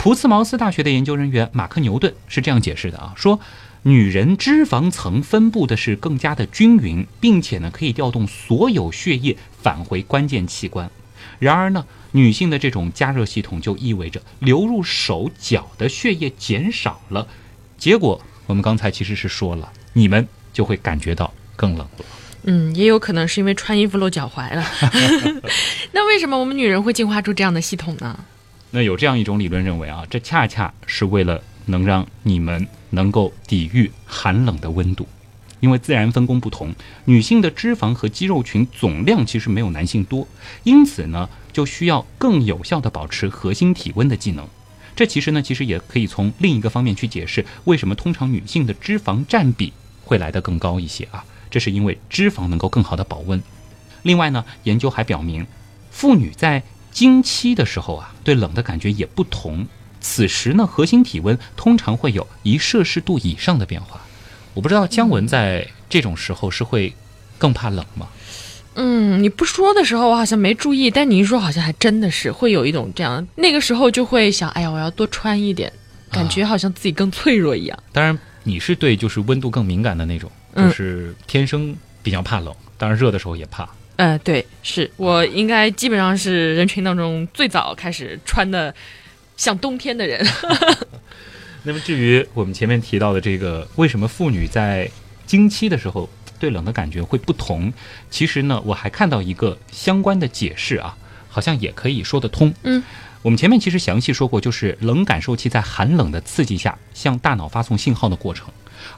[0.08, 3.42] 福茨茅斯大学的研究人员马克牛顿是这样解释的啊，说
[3.82, 10.90] 女人脂肪层分布的是更加的均匀，并且呢可以调动所有血液返回关键器官。
[11.40, 17.28] 然而呢，女性的这种加热系统就意味着流入手脚的血液减少了，
[17.78, 22.06] 结果我们刚才其实是说了，你们就会感觉到更冷了。
[22.44, 24.66] 嗯，也有可能是因为穿衣服露脚踝了。
[25.92, 28.18] 那为什么我们女人会进化出这样的系统呢？
[28.72, 35.08] 那有这样一种理论认为啊，这恰恰是为了能让你们能够抵御寒冷的温度，
[35.60, 36.76] 因为自然分工不同，
[37.06, 40.28] 女性的脂肪和肌肉群总量其实没有男性多，
[40.64, 44.48] 因此呢，就需要更有效的保持核心体温的技能。
[44.96, 49.72] 这其实呢，其实也可以从另一个方面去解释为什么通常女性的脂肪占比
[50.04, 53.42] 会来得更高一些啊，这是因为脂肪能够更好的保温。
[54.04, 55.46] 另外呢，研究还表明，
[55.92, 56.64] 妇女在
[56.98, 59.68] 经期的时候啊，对冷的感觉也不同。
[60.02, 64.02] 此时呢，核心体温通常会有一摄氏度以上的变化。
[64.56, 66.92] 我不知道姜文在这种时候是会
[67.38, 68.08] 更怕冷吗？
[68.74, 75.72] 嗯，你不说的时候我好像没注意，但你一说好像还真的是会有一种这样，那个时候就会想，哎呀，我要多穿一点，
[76.12, 77.78] 感觉好像自己更脆弱一样。
[77.94, 83.70] 当然，你是对就是温度更敏感的那种，嗯就是天生比较怕冷，当然热的时候也怕。
[83.98, 88.74] 呃，对，是我应该基本上是人群当中最早开始穿的
[89.36, 90.26] 像冬天的人。
[91.64, 94.90] 那么至于我们前面提到的这个，为什么妇女在
[95.26, 97.74] 经期的时候对冷的感觉会不同？
[98.10, 100.96] 其实呢，我还看到一个相关的解释啊，
[101.28, 102.54] 好像也可以说得通。
[102.64, 102.82] 嗯，
[103.24, 108.48] 我们前面其实详细说过，就是冷感受器在寒冷的刺激下向大脑发送信号的过程，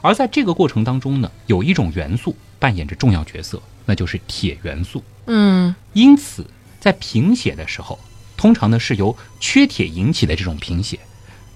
[0.02, 3.60] 而在这个过程当中呢，有一种元素扮演着重要角色，
[3.90, 5.02] 那就是铁元素。
[5.26, 6.46] 嗯因此，
[6.78, 7.98] 在贫血的时候，
[8.36, 10.96] 通常呢是由缺铁引起的这种贫血，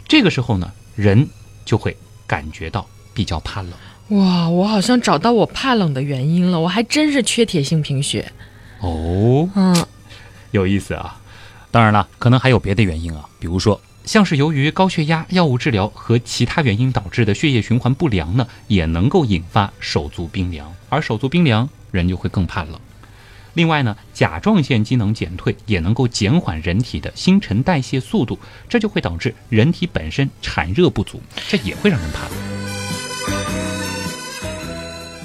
[0.09, 1.29] 这个时候呢，人
[1.65, 3.71] 就会感觉到比较怕冷。
[4.09, 8.33] 哇，我好像找到我怕冷的原因了，我还真是缺铁性贫血。
[8.81, 9.87] 哦，嗯
[10.51, 11.21] 有意思啊！
[11.71, 22.79] 当然了，可能还有别的原因啊，比如说像是由于高血压、药物治疗和其他原因导致的血液循环不良呢，也能够引发手足冰凉，而手足冰凉，人就会更怕冷。
[23.55, 28.39] 另外呢，甲状腺机能减退也能够减缓人体的新陈代谢速度，
[28.69, 32.33] 这就会导致人体本身产热不足，这也会让人怕冷。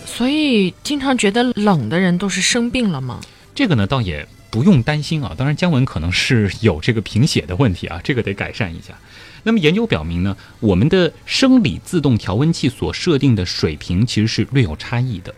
[0.06, 3.20] 所以经常觉得冷的人都是生病了吗？
[3.54, 5.34] 这个呢，倒也不用担心啊。
[5.38, 8.98] 当然，姜文可能是有这个贫血的问题啊，这个得改善一下。
[9.44, 15.34] 那么研究表明呢，我们的生理自动调温器所设定的水平其实是略有差异的。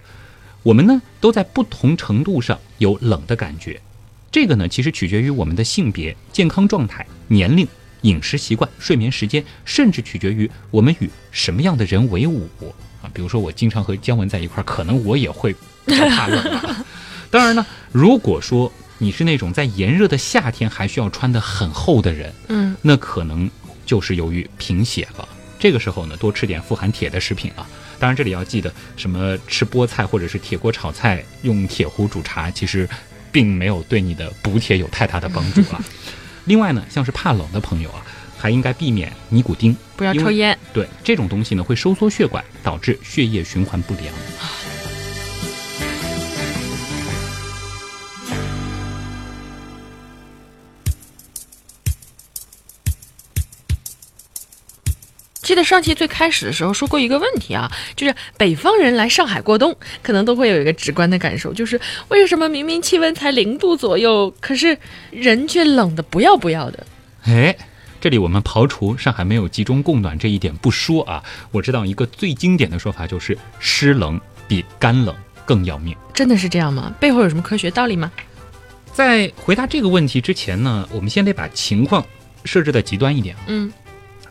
[0.63, 3.79] 我们呢都在不同程度上有冷的感觉，
[4.31, 7.67] 这个呢其实取决于我们的性别、健康状态、年龄、
[8.01, 12.47] 饮食习惯、睡眠时间，甚至取决于我们与什么样的人为伍
[13.01, 13.09] 啊。
[13.13, 16.85] 比如说我经常和姜文在一块儿，可能我也会怕冷啊。
[17.29, 18.71] 当然呢，如果说
[19.03, 23.49] 你是那种在炎热的夏天还需要穿得很厚的人，嗯，那可能
[23.83, 25.27] 就是由于贫血了。
[25.57, 27.67] 这个时候呢，多吃点富含铁的食品啊。
[27.97, 32.87] 当然，这里要记得，什么吃菠菜或者是铁锅炒菜，用铁壶煮茶，其实
[33.31, 35.83] 并没有对你的补铁有太大的帮助啊。
[36.45, 38.05] 另外呢，像是怕冷的朋友啊，
[38.37, 40.55] 还应该避免尼古丁，不要抽烟。
[40.71, 44.13] 对这种东西呢，会收缩血管，导致血液循环不良。
[55.51, 64.77] 记得上期最开始的时候说过一个问题啊，就是北方人来上海过冬，可能都会有一个直观的感受，就是为什么明明气温才零度左右，可是
[65.09, 66.87] 人却冷的不要不要的。
[67.23, 67.53] 哎，
[67.99, 75.13] 这里我们刨除上海没有集中供暖这一点不说啊，我知道一个最经典的说法就是湿冷比干冷
[75.45, 75.93] 更要命。
[76.13, 76.95] 真的是这样吗？
[76.97, 78.09] 背后有什么科学道理吗？
[78.93, 82.05] 在回答这个问题之前呢，我们先得把情况
[82.45, 83.41] 设置的极端一点啊。
[83.47, 83.69] 嗯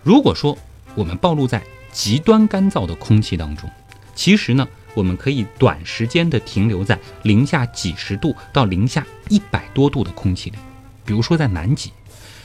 [0.02, 0.56] 如果说
[0.94, 3.70] 我们暴露在极端干燥的空气当中，
[4.14, 10.57] 其实呢，我们可以短时间的停留在零下几十度到零下一百多度的空气里。
[11.05, 11.92] 比如说在南极，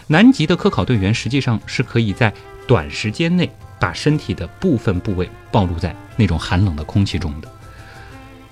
[0.08, 2.34] 南极的科考队员实际上是可以在
[2.68, 7.52] 短时间内把身体的部分部位暴露在那种寒冷的空气中的。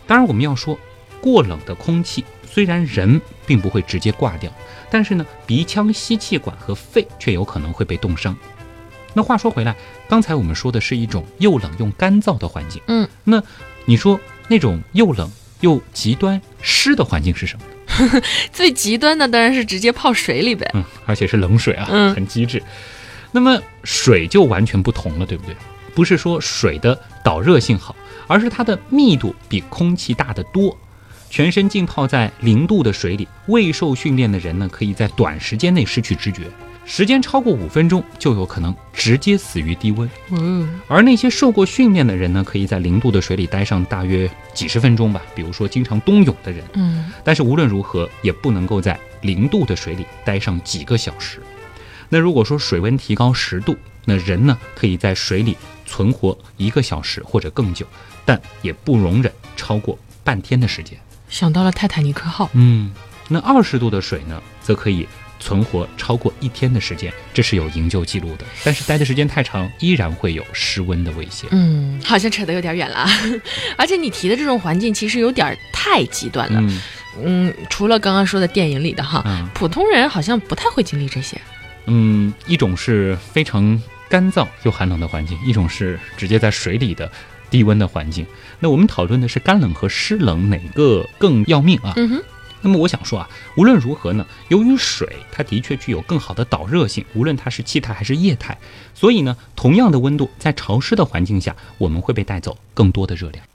[0.05, 0.77] 当然，我们要说，
[1.21, 4.51] 过冷的空气虽然人并不会直接挂掉，
[4.91, 8.37] 但是呢，鼻腔吸气管和肺却有可能会被冻伤。
[9.13, 9.75] 那话说回来，
[10.09, 13.41] 刚才我们说的是一种又冷又干燥的环境，嗯，那
[13.85, 18.21] 你说那种又冷又极端湿的环境是什么？
[18.51, 20.69] 最极端的当然是直接泡水里呗。
[20.73, 22.61] 嗯，而且是冷水啊，嗯很机智。
[23.31, 25.55] 那么水就完全不同了，对不对？
[25.95, 27.95] 不是说水的导热性好，
[28.27, 30.75] 而是它的密度比空气大得多。
[31.29, 36.43] 全身浸泡在零度的水里，未受训练的人呢，可以在短时间内失去知觉，
[36.85, 40.09] 时间超过五分钟就有可能直接死于低温。
[40.31, 45.21] 嗯，而那些受过训练的人呢，可以在零度的水里待上大约几十分钟吧。
[45.33, 51.39] 比如说经常冬泳的人，嗯，但是无论如何也不能够在零度的水里待上几个小时。
[52.09, 57.87] 那如果说水温提高十度，那人呢可以在水里存活一个小时或者更久，
[58.25, 60.99] 但也不容忍超过半天的时间。
[61.29, 62.49] 想到了泰坦尼克号。
[62.53, 62.91] 嗯，
[63.29, 65.07] 那二十度的水呢，则可以
[65.43, 68.45] 存活超过一天的时间，这是有营救记录的。
[68.63, 71.49] 但是待的时间太长，依然会有失温的危险。
[71.51, 73.09] 嗯，好像扯得有点远了啊。
[73.75, 76.61] 而且你提的这种环境其实有点太极端了。
[76.61, 76.81] 嗯
[77.23, 81.39] 嗯，除了刚刚说的电影里的哈，嗯普通人好像不太会经历这些。
[81.87, 83.79] 嗯，一种是非常
[84.09, 87.11] 干燥又寒冷的环境，一种是直接在水里的
[87.49, 88.25] 低温的环境。
[88.59, 91.91] 那我们讨论的是干冷和湿冷哪个更要命啊？
[91.97, 92.23] 嗯哼，
[92.63, 98.57] 那么我想说啊，无论如何呢，由于水它的确具有更好的导热性，无论它是气态还是液态，
[98.95, 103.45] 所以呢，同样的温度在潮湿的环境下，我们会被带走更多的热量。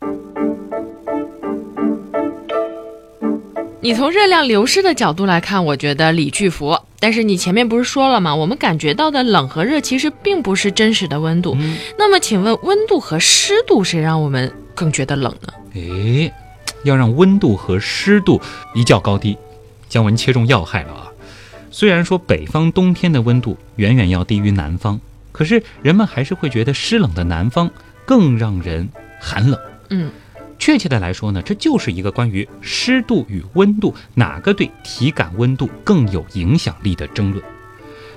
[3.81, 6.79] 你从热量流失的角度来看，我觉得理具服。
[7.01, 8.35] 但是你前面不是说了吗？
[8.35, 11.57] 我们感觉到的冷和热其实并不是真实的温度。
[11.61, 15.53] 嗯，那么，请问温度和湿度谁让我们更觉得冷呢？
[15.75, 16.33] 诶，
[16.84, 18.40] 要让温度和湿度
[18.74, 19.36] 一较高低，
[19.88, 21.12] 姜文切中要害了啊！
[21.70, 25.00] 虽然说北方冬天的温度远远要低于南方，
[25.32, 27.70] 可是人们还是会觉得湿冷的南方
[28.06, 28.88] 更让人
[29.20, 29.60] 寒冷。
[29.90, 30.10] 嗯，
[30.58, 37.42] 确切的来说呢，这就是一个关于湿度与温度哪个对体感温度更有影响力的争论。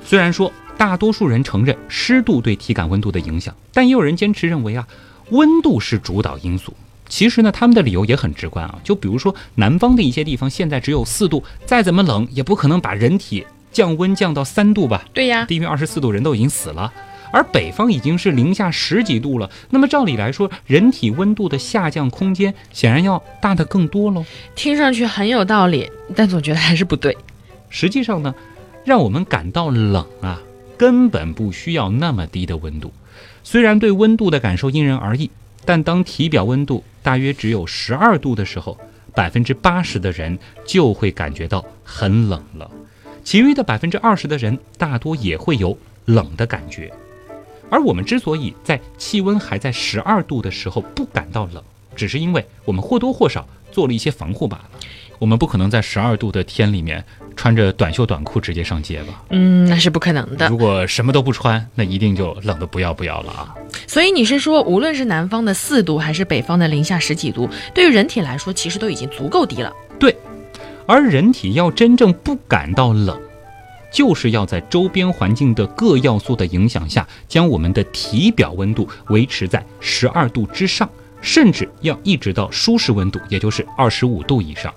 [0.03, 4.87] 虽然说大多数人承认湿度对体感温度的影响，但也有人坚持认为啊，
[5.29, 6.73] 温度是主导因素。
[7.11, 16.91] 其实呢，他们的理由也很直观啊，就比如说南方的一些地方现在只有四度，再怎么冷也不可能把人体降温降到三度吧，对呀，低于二十四度人都已经死了。
[17.33, 24.23] 而北方已经是零下十几度了，那么照理来说，人体温度的下降空间显然要大得更多喽。
[24.55, 27.17] 听上去很有道理，但总觉得还是不对。
[27.69, 28.33] 实际上呢，
[28.85, 30.41] 让我们感到冷啊，
[30.77, 32.93] 根本不需要那么低的温度。
[33.43, 35.29] 虽然对温度的感受因人而异，
[35.65, 38.77] 但当体表温度大约只有十二度的时候，
[39.13, 42.69] 百分之八十的人就会感觉到很冷了，
[43.23, 46.91] 其余的百分之二十的人大多也会有冷的感觉。
[47.69, 51.63] 而我们之所以在气温还在十二度的时候不感到冷，
[51.95, 54.69] 只是因为我们或多或少做了一些防护罢了。
[55.21, 57.05] 我们不可能在十二度的天里面
[57.35, 59.21] 穿着短袖短裤直接上街吧？
[59.29, 60.57] 嗯，那是不可能的如。
[60.57, 63.53] 果什么都不穿，那一定就冷得不要不要了啊！
[63.85, 69.71] 所以你是说，无论是南方的四度，还是北方的零下十几度，对于人体来说，其实都已经足够低了。
[69.99, 70.17] 对
[70.87, 73.15] 而人体要真正不感到冷，
[73.93, 80.89] 就是要在周边环境的各要素的影响下，将我们的体表温度维持在十二度之上，
[81.21, 84.73] 甚至要一直到舒适温度，也就是二十五度以上。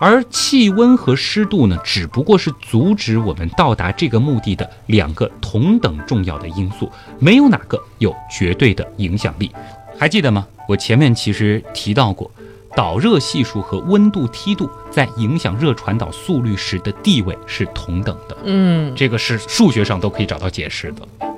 [0.00, 9.52] 而气温和湿度呢，只不过是阻止我们到达这个目的的两个同等重要的因素，没有哪个有绝对的影响力。
[9.98, 10.46] 还记得吗？
[10.66, 12.30] 我前面其实提到过，
[12.74, 21.29] 导热系数和温度梯度在影响热传导速率时的地位是同等的，嗯，这个是数学上都可以找到解释的。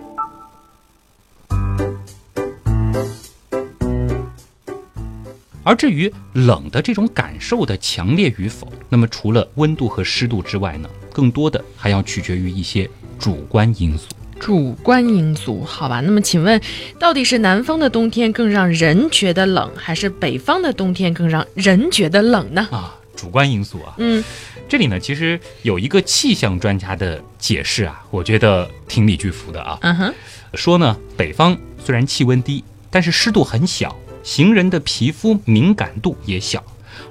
[5.64, 12.88] 而至于冷的这种感受的强烈与否，那么除了温度和湿度之外呢，更多的还要取决于一些
[13.18, 14.08] 主观因素。
[14.40, 16.00] 主观因素，好吧。
[16.00, 16.60] 那么请问，
[16.98, 22.66] 到底是南方的冬天更让人觉得冷，还是北方的冬天更让人觉得冷呢？
[22.72, 24.24] 啊，主观因素啊，嗯，
[24.68, 29.78] 这里呢其实有一个气象专家的解释啊，我觉得挺理据服的啊。
[29.82, 30.14] 嗯哼，
[30.54, 36.62] 说呢，北方虽然气温低，但是湿度很小，行人的皮肤敏感度也小，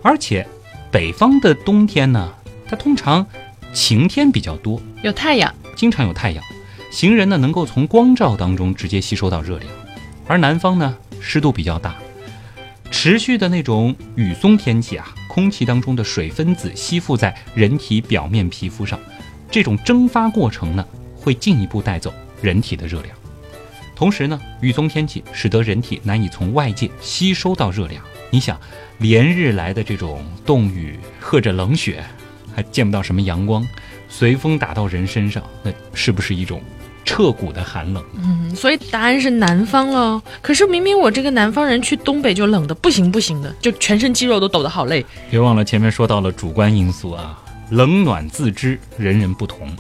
[0.02, 0.48] 而且
[0.90, 2.34] 北方的冬天呢，
[2.68, 3.26] 它通常
[3.74, 6.44] 晴天比较多，有太阳，经常有太阳，
[6.92, 9.72] 行人呢能够从光照当中直接吸收到热量，
[10.28, 11.96] 而南方呢湿度比较大，
[12.90, 19.00] 持续的那种雨松天气啊，空气当中的水分子吸附在人体表面皮肤上，
[19.50, 20.86] 这种蒸发过程呢
[21.16, 23.16] 会进一步带走人体的热量。
[24.02, 28.04] 同时呢，雨中天气使得人体难以从外界吸收到热量。
[28.32, 28.60] 你想，
[28.98, 32.04] 连日来的这种冻雨，和着冷雪，
[32.56, 33.64] 还见不到什么阳光，
[34.10, 36.64] 随风打到人身上，那是不是一种
[37.06, 38.04] 彻骨的寒冷？
[38.16, 40.20] 嗯，所以答案是南方喽。
[40.42, 45.06] 可是明明我这个南方人去东北就冷的不行不行的，就全身肌肉都抖得好累。
[45.30, 47.40] 别忘了前面说到了主观因素啊，
[47.70, 49.72] 冷暖自知，人人不同。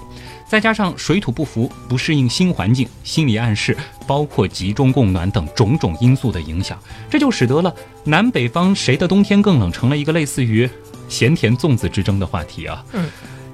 [0.51, 3.73] 再加上水土不服、不适应新环境、心理暗示，
[4.05, 6.77] 包括集中供暖等种种因素的影响，
[7.09, 7.73] 这就使得了
[8.03, 10.69] 南北方谁的冬天更冷，成了一个类似于
[11.07, 12.83] 咸甜粽子之争的话题啊。
[12.91, 13.09] 嗯，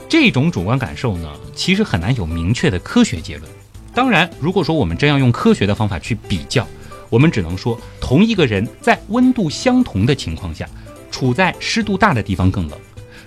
[0.10, 3.48] 这种主观感受呢，其实很难有明确的科学结论。
[3.94, 6.66] 当然，如果说我们真要用科学的方法去比较，
[7.12, 10.68] 我们只能说，同一个人在温度相同的情况下，
[11.12, 12.76] 处在湿度大的地方更冷；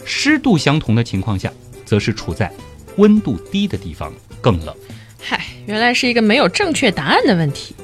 [0.05, 1.53] 湿度相同的情况下，
[1.85, 2.53] 则是处在
[3.01, 4.77] 温度低的地方更冷。
[5.19, 7.75] 嗨，原来是一个没有正确答案的问题。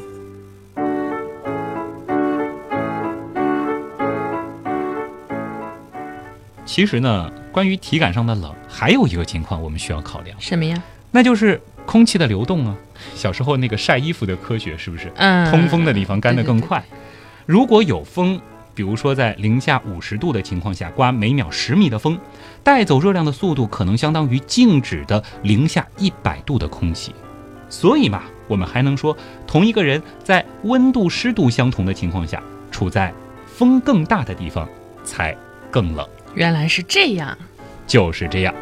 [6.67, 10.77] 其实呢，关于体感上的冷，还有一个情况我们需要考量，什么呀？
[11.11, 12.77] 那就是空气的流动啊。
[13.15, 15.11] 小时候那个晒衣服的科学是不是？
[15.17, 16.85] 嗯，通风的地方干得更快。
[17.47, 18.39] 如果有风，
[18.75, 22.19] 比如说在零下五十度的情况下刮每秒十米的风，
[22.67, 27.15] 带走热量的速度可能相当于静止的零下一百度的空气。
[27.69, 32.43] 所以嘛，我们还能说，同一个人在温度湿度相同的情况下，
[32.73, 33.15] 处在
[33.47, 34.69] 风更大的地方
[35.05, 35.33] 才
[35.71, 36.05] 更冷。
[36.35, 37.39] 原来是这样。
[37.87, 38.53] 就是这样。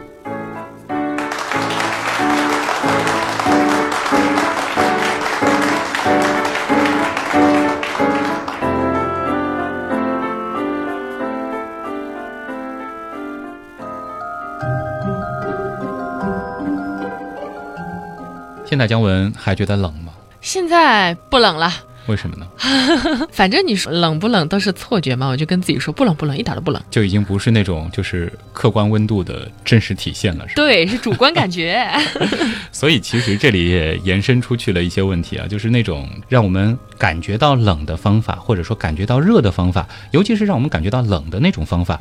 [18.74, 20.12] 现在姜文还觉得冷吗？
[20.40, 21.72] 现在不冷了，
[22.08, 22.48] 为什么呢？
[23.30, 26.82] 反正你说冷不冷都是错觉嘛，我就跟自己说不冷不冷，一点都不冷。
[26.90, 30.62] 就已经不是那种就是客观温度的真实体现了，是吧？
[30.64, 31.88] 对，是主观感觉。
[32.72, 42.00] 所以其实这里也延伸出去了一些问题啊，就是那种让我们感觉到冷的方法，或者说感觉到热的方法，尤其是让我们感觉到冷的那种方法，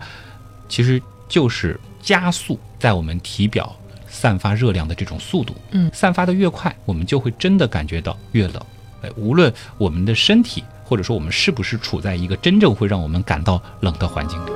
[0.68, 1.00] 其实
[1.30, 3.74] 就是加速在我们体表
[4.24, 5.54] 散发热量的这种速度。
[5.72, 8.56] 嗯散发的越快，我们就会真的感觉到越冷。
[9.02, 14.50] 哎，无论我们的身体，或者说我们是不是处在一个真正会让我们感到冷的环境里。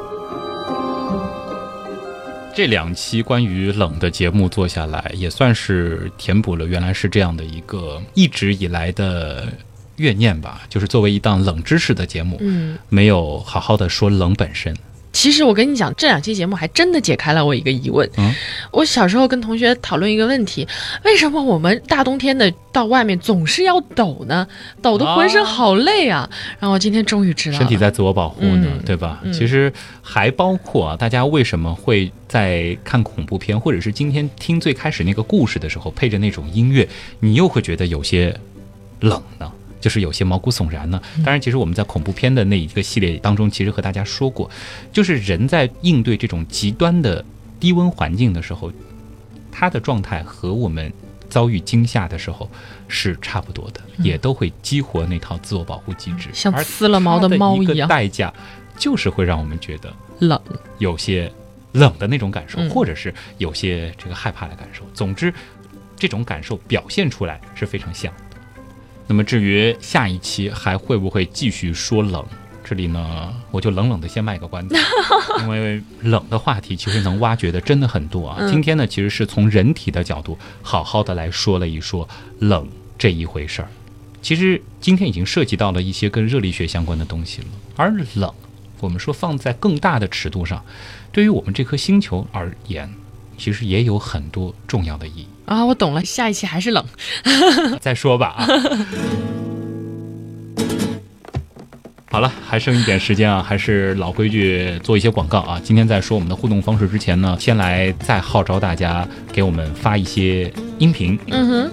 [2.56, 9.52] 这两期关于冷的节目做下来，也算是填补了原来是这样的一个一直以来的
[9.98, 10.62] 怨念吧。
[10.70, 14.74] 就是作为一档冷知识的节目，嗯，没有好好的说冷本身。
[15.18, 18.08] 其实我跟你讲，这两期节目还真的解开了我一个疑问。
[18.18, 18.32] 嗯，
[18.72, 20.68] 我小时候跟同学讨论一个问题：
[21.04, 24.48] 为什么我们大冬天的到外面总是要抖呢？
[24.80, 26.30] 抖得浑身好累啊！
[26.60, 29.20] 然后今天终于知道了，身体在自我保护呢，嗯对吧？
[29.24, 36.88] 嗯其实还包括啊，大家为什么会在看恐怖片，或者是今天听最开始那个故事的时候，配着那种音乐，
[37.22, 38.32] 你又会觉得有些
[39.00, 39.52] 冷呢？
[39.88, 41.02] 就是有些毛骨悚然呢。
[41.24, 44.52] 当然，其实我们在恐怖片的那一个系列当中，其实和大家说过，
[44.92, 47.24] 就是人在应对这种极端的
[47.58, 48.70] 低温环境的时候，
[49.50, 50.92] 他的状态和我们
[51.30, 52.52] 遭遇惊吓的时候
[52.90, 58.34] 是差不多的，也都会激活那套自我保护机制，像而撕了毛的猫一样代价
[58.78, 60.38] 就是会让我们觉得冷。
[60.80, 61.32] 有些
[61.72, 64.84] 冷的那种感受，嗯或者是有些这个害怕的感受。
[64.94, 65.34] 总之，
[65.96, 68.27] 这种感受表现出来是非常像的。
[69.08, 72.24] 那么至于下一期还会不会继续说冷，
[72.64, 74.76] 这里呢，我就冷冷的先卖个关子，
[75.40, 78.38] 因为冷的话题其实能挖掘的真的很多啊。
[78.42, 82.08] 嗯今天呢，其实是从人体的角度好好的来说了一说
[82.40, 83.70] 冷这一回事儿。
[84.22, 87.48] 其实今天已经涉及到了一些跟热力学相关的东西了，
[87.78, 88.34] 而冷，
[88.82, 90.66] 我们说放在更大的尺度上，
[91.14, 92.94] 对于我们这颗星球而言，
[93.38, 95.28] 其实也有很多重要的意义。
[95.48, 96.86] 啊，我懂了，下一期还是冷。
[97.80, 98.48] 再说吧啊。
[102.12, 105.60] 好了，还剩一点时间啊，还是老规矩，做一些广告啊。
[105.64, 111.18] 今天在说我们的互动方式之前呢，先来再号召大家给我们发一些音频。
[111.28, 111.72] 嗯哼，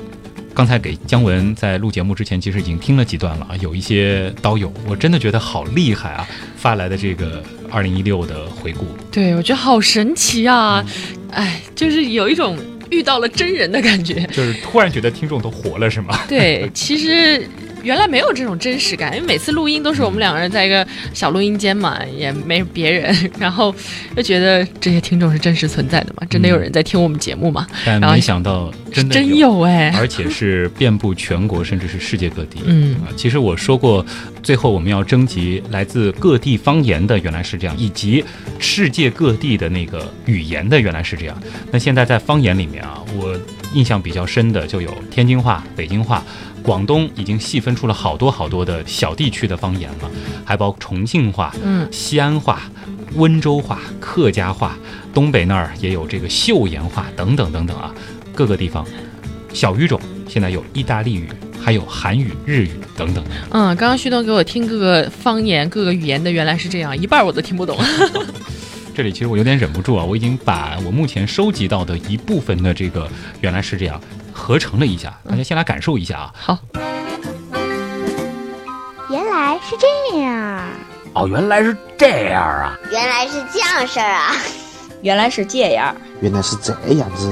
[0.55, 10.85] 刚才给姜文在录节目之前，其实已经听了几段了啊，有一些刀友，我真的觉得好厉害啊，发来的这个二零一六的回顾，对我觉得好神奇啊！
[11.33, 12.57] 哎，就是有一种
[12.95, 16.19] 遇到了真人的感觉，就是突然觉得听众都活了，是吗？
[16.29, 17.47] 对，其实。
[17.85, 23.73] 原来没有这种真实感，因为每次录音都是我们两个人在一个小录音间嘛，也没别人，然后
[24.17, 27.67] 就觉得这些听众是真实存在的嘛，真的有人在听我们节目嘛。
[27.85, 32.61] 但没想到真的真有哎，而且是遍布全国，甚至是世界各地。
[32.65, 34.05] 嗯，其实我说过，
[34.43, 38.25] 最后我们要征集来自各地方言的，原来是这样，以及
[38.59, 41.43] 世界各地的那个语言的，原来是这样。
[41.71, 43.39] 那现在在方言里面啊，我
[43.75, 46.25] 印象比较深的就有天津话、北京话。
[46.65, 50.11] 广东已经细分出了好多好多的小地区的方言了，
[50.47, 52.63] 还包括重庆话、嗯，西安话、
[53.17, 54.75] 温州话、客家话，
[55.13, 57.95] 东北那儿也有这个岫岩话等等等等啊，
[58.35, 58.83] 各个地方
[59.53, 61.29] 小语种现在有意大利语，
[61.61, 63.23] 还有韩语、日语等等。
[63.51, 67.79] 嗯，刚刚旭东给我听各个方言、各个语言的，原来是这样，一半我都听不懂。
[68.97, 73.07] 这里其实我有点忍不住啊，我已经把我目前收集到的一部分的这个
[73.43, 74.01] 原来是这样。
[74.34, 76.34] 合成了一下，大家先来感受一下啊。
[76.34, 76.58] 好，
[79.10, 80.62] 原来是这样。
[81.14, 82.78] 哦，原来是这样啊。
[82.92, 84.36] 原来是这样事儿啊。
[85.02, 85.96] 原来是这样。
[86.22, 87.30] 原来是这样子。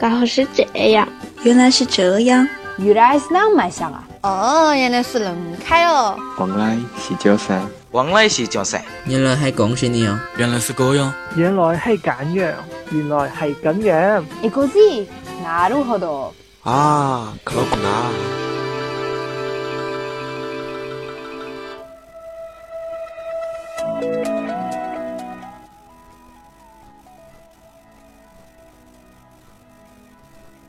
[0.00, 1.08] 刚好是这样。
[1.42, 2.46] 原来是这样。
[2.76, 4.04] 原来是那么想啊。
[4.22, 5.34] 哦，原来是恁
[5.64, 6.18] 开哦。
[6.38, 7.70] 原来是这样。
[7.92, 8.66] 原来是这样。
[9.06, 10.18] 原来係講先呢樣。
[10.36, 11.12] 原來是這樣。
[11.36, 12.52] 原來係咁樣。
[12.90, 14.24] 原來係咁樣。
[14.42, 15.06] え、こじ。
[15.42, 15.98] なるほ
[16.63, 18.11] 啊，可不拿。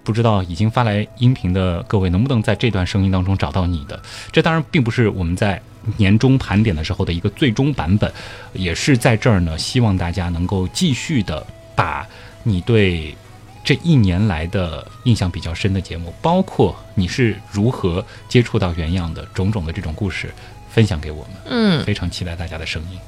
[0.05, 4.01] 不知道已经发来音频的各位能不能在这段声音当中找到你的？
[4.33, 5.61] 这当然并不是我们在
[5.97, 8.13] 年终盘点的时候的一个最终版本，
[8.53, 12.07] 也是在这儿呢，希望大家能够继续的把
[12.45, 13.15] 你对。
[13.71, 20.35] 这一年来的印象比较深的节目，包括你是如何接触到原样的种种的这种故事，
[20.69, 21.31] 分享给我们。
[21.45, 22.99] 嗯，非常期待大家的声音。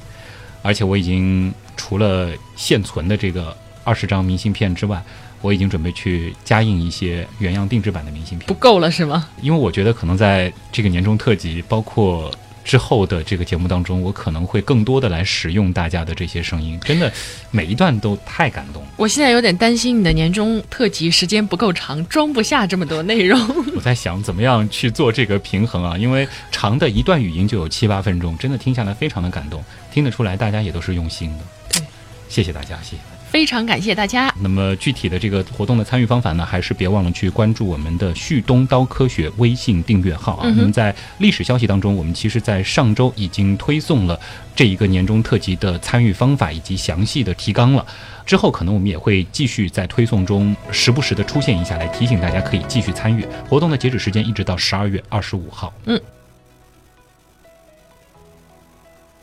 [0.62, 5.02] 而且我已经除了现存的这个二十张明信片之外，
[5.40, 8.46] 我已经准备去加印一些原样定制版的明信片。
[8.46, 9.28] 不够了是吗？
[9.40, 12.30] 因为我觉得可能在这个年终特辑，包括。
[12.64, 17.12] 之后的这个节目当中，我可能会更多的来使用大家的这些声音，真的
[17.50, 18.84] 每一段都太感动。
[18.96, 23.40] 我现在有点担心你的年终特辑时间不够长，装不下这么多内容。
[23.74, 25.98] 我在想怎么样去做这个平衡啊？
[25.98, 31.44] 因为长的一段语音就有七八分钟，真的听下来非常的感动，听得出来大家也都是用心的。
[31.72, 31.82] 对，
[32.28, 33.11] 谢谢大家，谢谢。
[33.32, 34.30] 非常感谢大家。
[34.38, 40.52] 那么具体的这个活动的参与方法呢，还是别忘了去关注我们的旭东刀科学微信订阅号啊。
[40.54, 44.20] 那么在历史消息当中，我们其实在上周已经推送了
[44.54, 47.86] 这一个年终特辑的参与方法以及详细的提纲了。
[48.26, 55.72] 之后可能我们也会继续在推送中时不时的出现一下，来提醒大家可以继续参与活动的截止时间一直到十二月二十五号。
[55.86, 55.98] 嗯。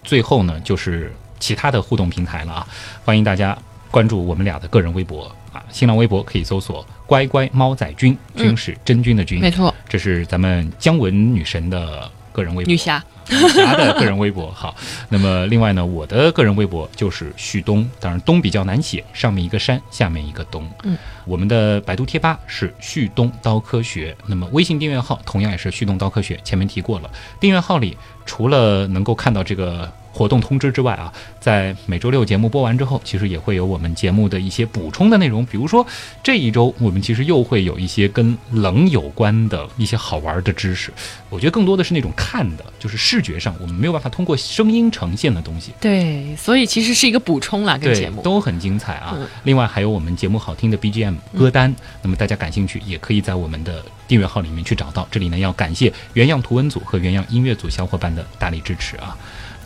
[0.03, 2.67] 最后呢，就是其他的互动平台了啊，
[3.05, 3.55] 欢迎大家。
[3.91, 14.51] 关注我们俩的个人微博啊，新浪微博可以搜索“乖乖猫仔君”，君是真君的君，没错，这是咱们姜文女神的个人微博，女侠，女侠的个人微博。
[14.53, 14.75] 好，
[15.09, 20.69] 那么另外呢，我的个人微博就是旭东，当然东比较难写，上面一个山，下面一个东。
[20.83, 27.09] 嗯，我们的百度贴吧是旭东刀科学，那么微信订阅号同样也是旭东刀科学，前面提过了，
[27.39, 29.91] 订阅号里除了能够看到这个。
[30.11, 35.45] 活动通知之外啊，在每周六节目播完之后，其实也会有我们节目的一些补充的内容。
[35.45, 35.85] 比如说
[36.23, 40.91] 这一周，我们其实又会有一些跟冷有关的一些好玩的知识。
[41.29, 45.71] 我觉得更多的是那种看的，就是视觉上我们没有办法通过声音呈现的东西。
[45.79, 49.17] 对，所以其实是一个补充啦，跟节目都很精彩啊。
[49.43, 55.07] 另外还有我们节目好听的 BGM 歌单，那么大家感兴趣也可以在我们的订阅号里面去找到。
[55.11, 59.15] 这里呢要感谢原样图文组和原样音乐组小伙伴的大力支持啊。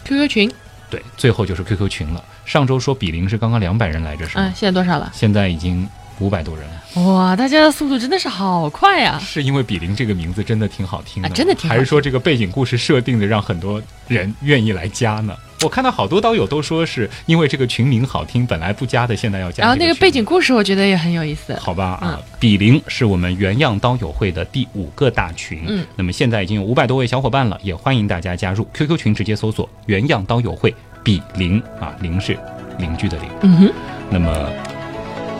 [0.03, 0.51] QQ 群，
[0.89, 2.23] 对，最后就是 QQ 群了。
[2.45, 4.45] 上周说比邻是刚刚两百人来着，是吗？
[4.45, 5.11] 嗯，现在多少了？
[5.13, 5.87] 现在已经
[6.19, 6.65] 五百多人。
[7.05, 9.19] 哇，大家的速度真的是好快呀！
[9.19, 15.35] 是因为比邻这个名字真的挺好听的，真的挺，还是说这个背景故事设定的让很多人愿意来加呢？
[15.63, 19.63] 我看到好多刀友都说是因为这个群名好听，本来不加的，现在要加。
[19.63, 21.55] 然后那个背景故事，我觉得也很有意思。
[21.55, 25.63] 好吧啊，比邻是我们原样刀友会的第五个大群。
[25.67, 32.37] 嗯，那么现在已经有五百多位小伙伴了，也欢迎大家加入 QQ 群，直接搜索“原样刀友会比邻”啊，邻是
[32.77, 33.29] 邻居的邻。
[33.41, 33.73] 嗯哼。
[34.11, 34.49] 那么，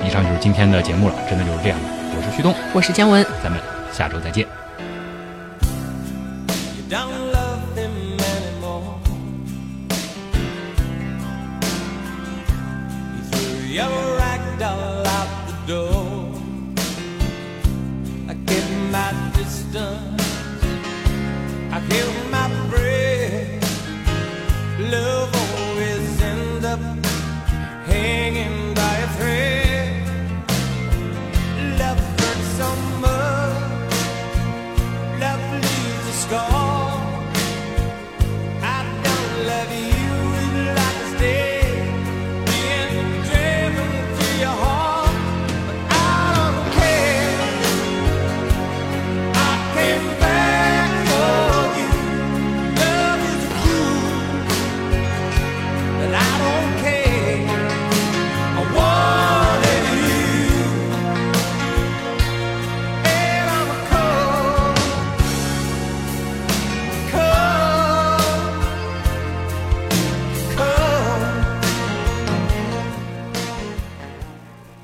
[0.06, 1.78] 以上就是今天的节目了，真的就是这样。
[2.16, 3.60] 我是旭东，我是姜文，咱们
[3.92, 4.46] 下周再见。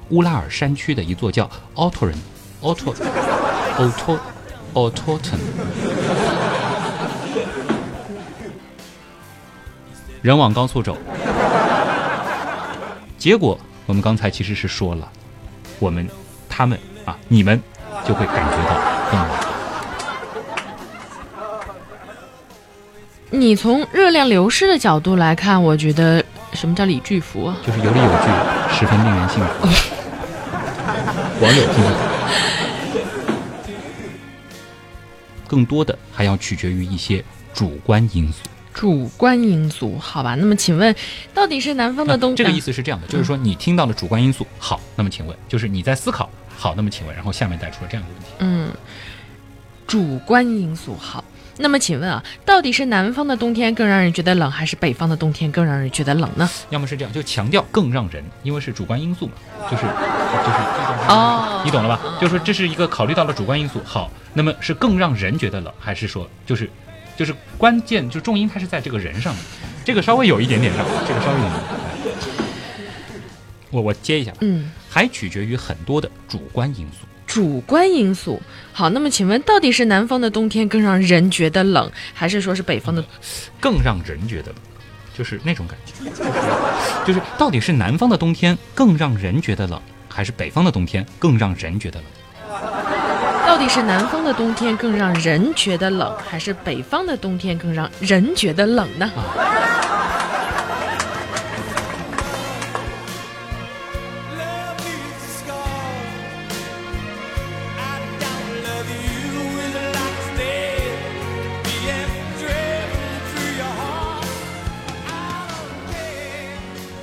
[0.09, 2.15] 乌拉尔山区的一座叫 Ottoren
[2.61, 2.95] Otto
[3.77, 4.17] Otto
[4.73, 5.37] Ottoten。
[10.21, 10.97] 人往高速走，
[13.17, 15.07] 结果我们刚才其实是说了，
[15.79, 16.09] 我们
[16.49, 17.61] 他们啊，你们
[18.05, 18.75] 就会感觉到
[19.09, 19.29] 更冷。
[23.31, 27.55] 你从热量流失的角度来看，我觉得什么叫理据服啊？
[27.65, 28.27] 就是有理有据，
[28.77, 29.88] 十分令人信服。
[31.41, 31.97] 网友听不懂，
[35.47, 37.23] 更多的还要取决于一些
[37.53, 38.39] 主观因素。
[38.73, 40.35] 主观因素，好吧？
[40.35, 40.93] 那么请问，
[41.33, 42.35] 到底是南方的冬？
[42.35, 48.29] 这个意思是这样的，就是说你听到了主观因素，好，那么请问，就是你在思考，好，那么请问，然后下面带出了这样一个问题。
[48.39, 48.69] 嗯，
[49.87, 51.23] 主观因素好。
[51.61, 56.49] 那么请问啊，到底是南方的冬天更让人觉得冷，还是北方的冬天更让人觉得冷呢？
[56.69, 59.33] 要么是这样，就强调更让人，因为是主观因素嘛，
[59.69, 60.57] 就是就是
[61.09, 61.99] 哦你懂了吧？
[62.21, 63.81] 就是说这是一个考虑到了主观因素。
[63.83, 66.69] 好，那么是更让人觉得冷，还是说就是
[67.17, 69.43] 就是关键就重音它是在这个人上面，
[69.83, 71.61] 这个稍微有一点点让，这个稍微有一点
[72.03, 72.15] 点。
[73.69, 77.05] 我我接一下，嗯，还取决于很多的主观因素。
[77.29, 78.41] 主观因素
[78.73, 78.89] 好。
[78.89, 83.05] 那么请问，到底是南方的冬天更让人觉得冷，还是说是北方的？
[83.59, 84.55] 更让人觉得冷，
[85.15, 85.93] 就是那种感觉，
[87.05, 92.09] 就是到底是南方的冬天更让人觉得冷，还是北方的冬天更让人觉得冷？
[93.45, 99.07] 到底是南方的冬天更让人觉得冷，还是北方的冬天更让人觉得冷呢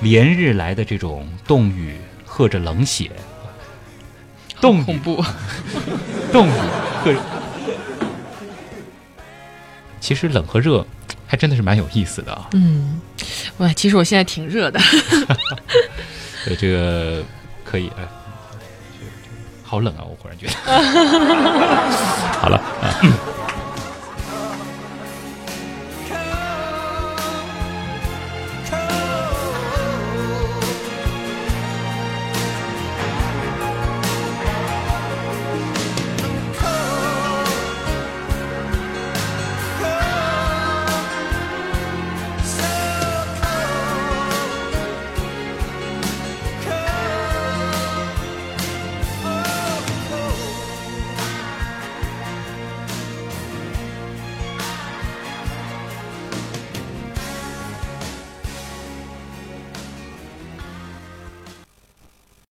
[0.07, 3.11] 连日来的这种冻雨和着冷血，
[4.61, 5.21] 冻雨恐怖。
[6.33, 6.51] 冻雨
[7.03, 7.13] 和，
[9.99, 10.87] 其实冷和热
[11.27, 12.49] 还真的是蛮有意思的啊。
[12.53, 13.01] 嗯，
[13.59, 14.79] 哇，其实我现在挺热的。
[16.47, 17.25] 对，这个
[17.65, 18.07] 可以哎，
[19.65, 20.05] 好冷啊！
[20.09, 20.53] 我忽然觉得。
[22.39, 22.95] 好了啊。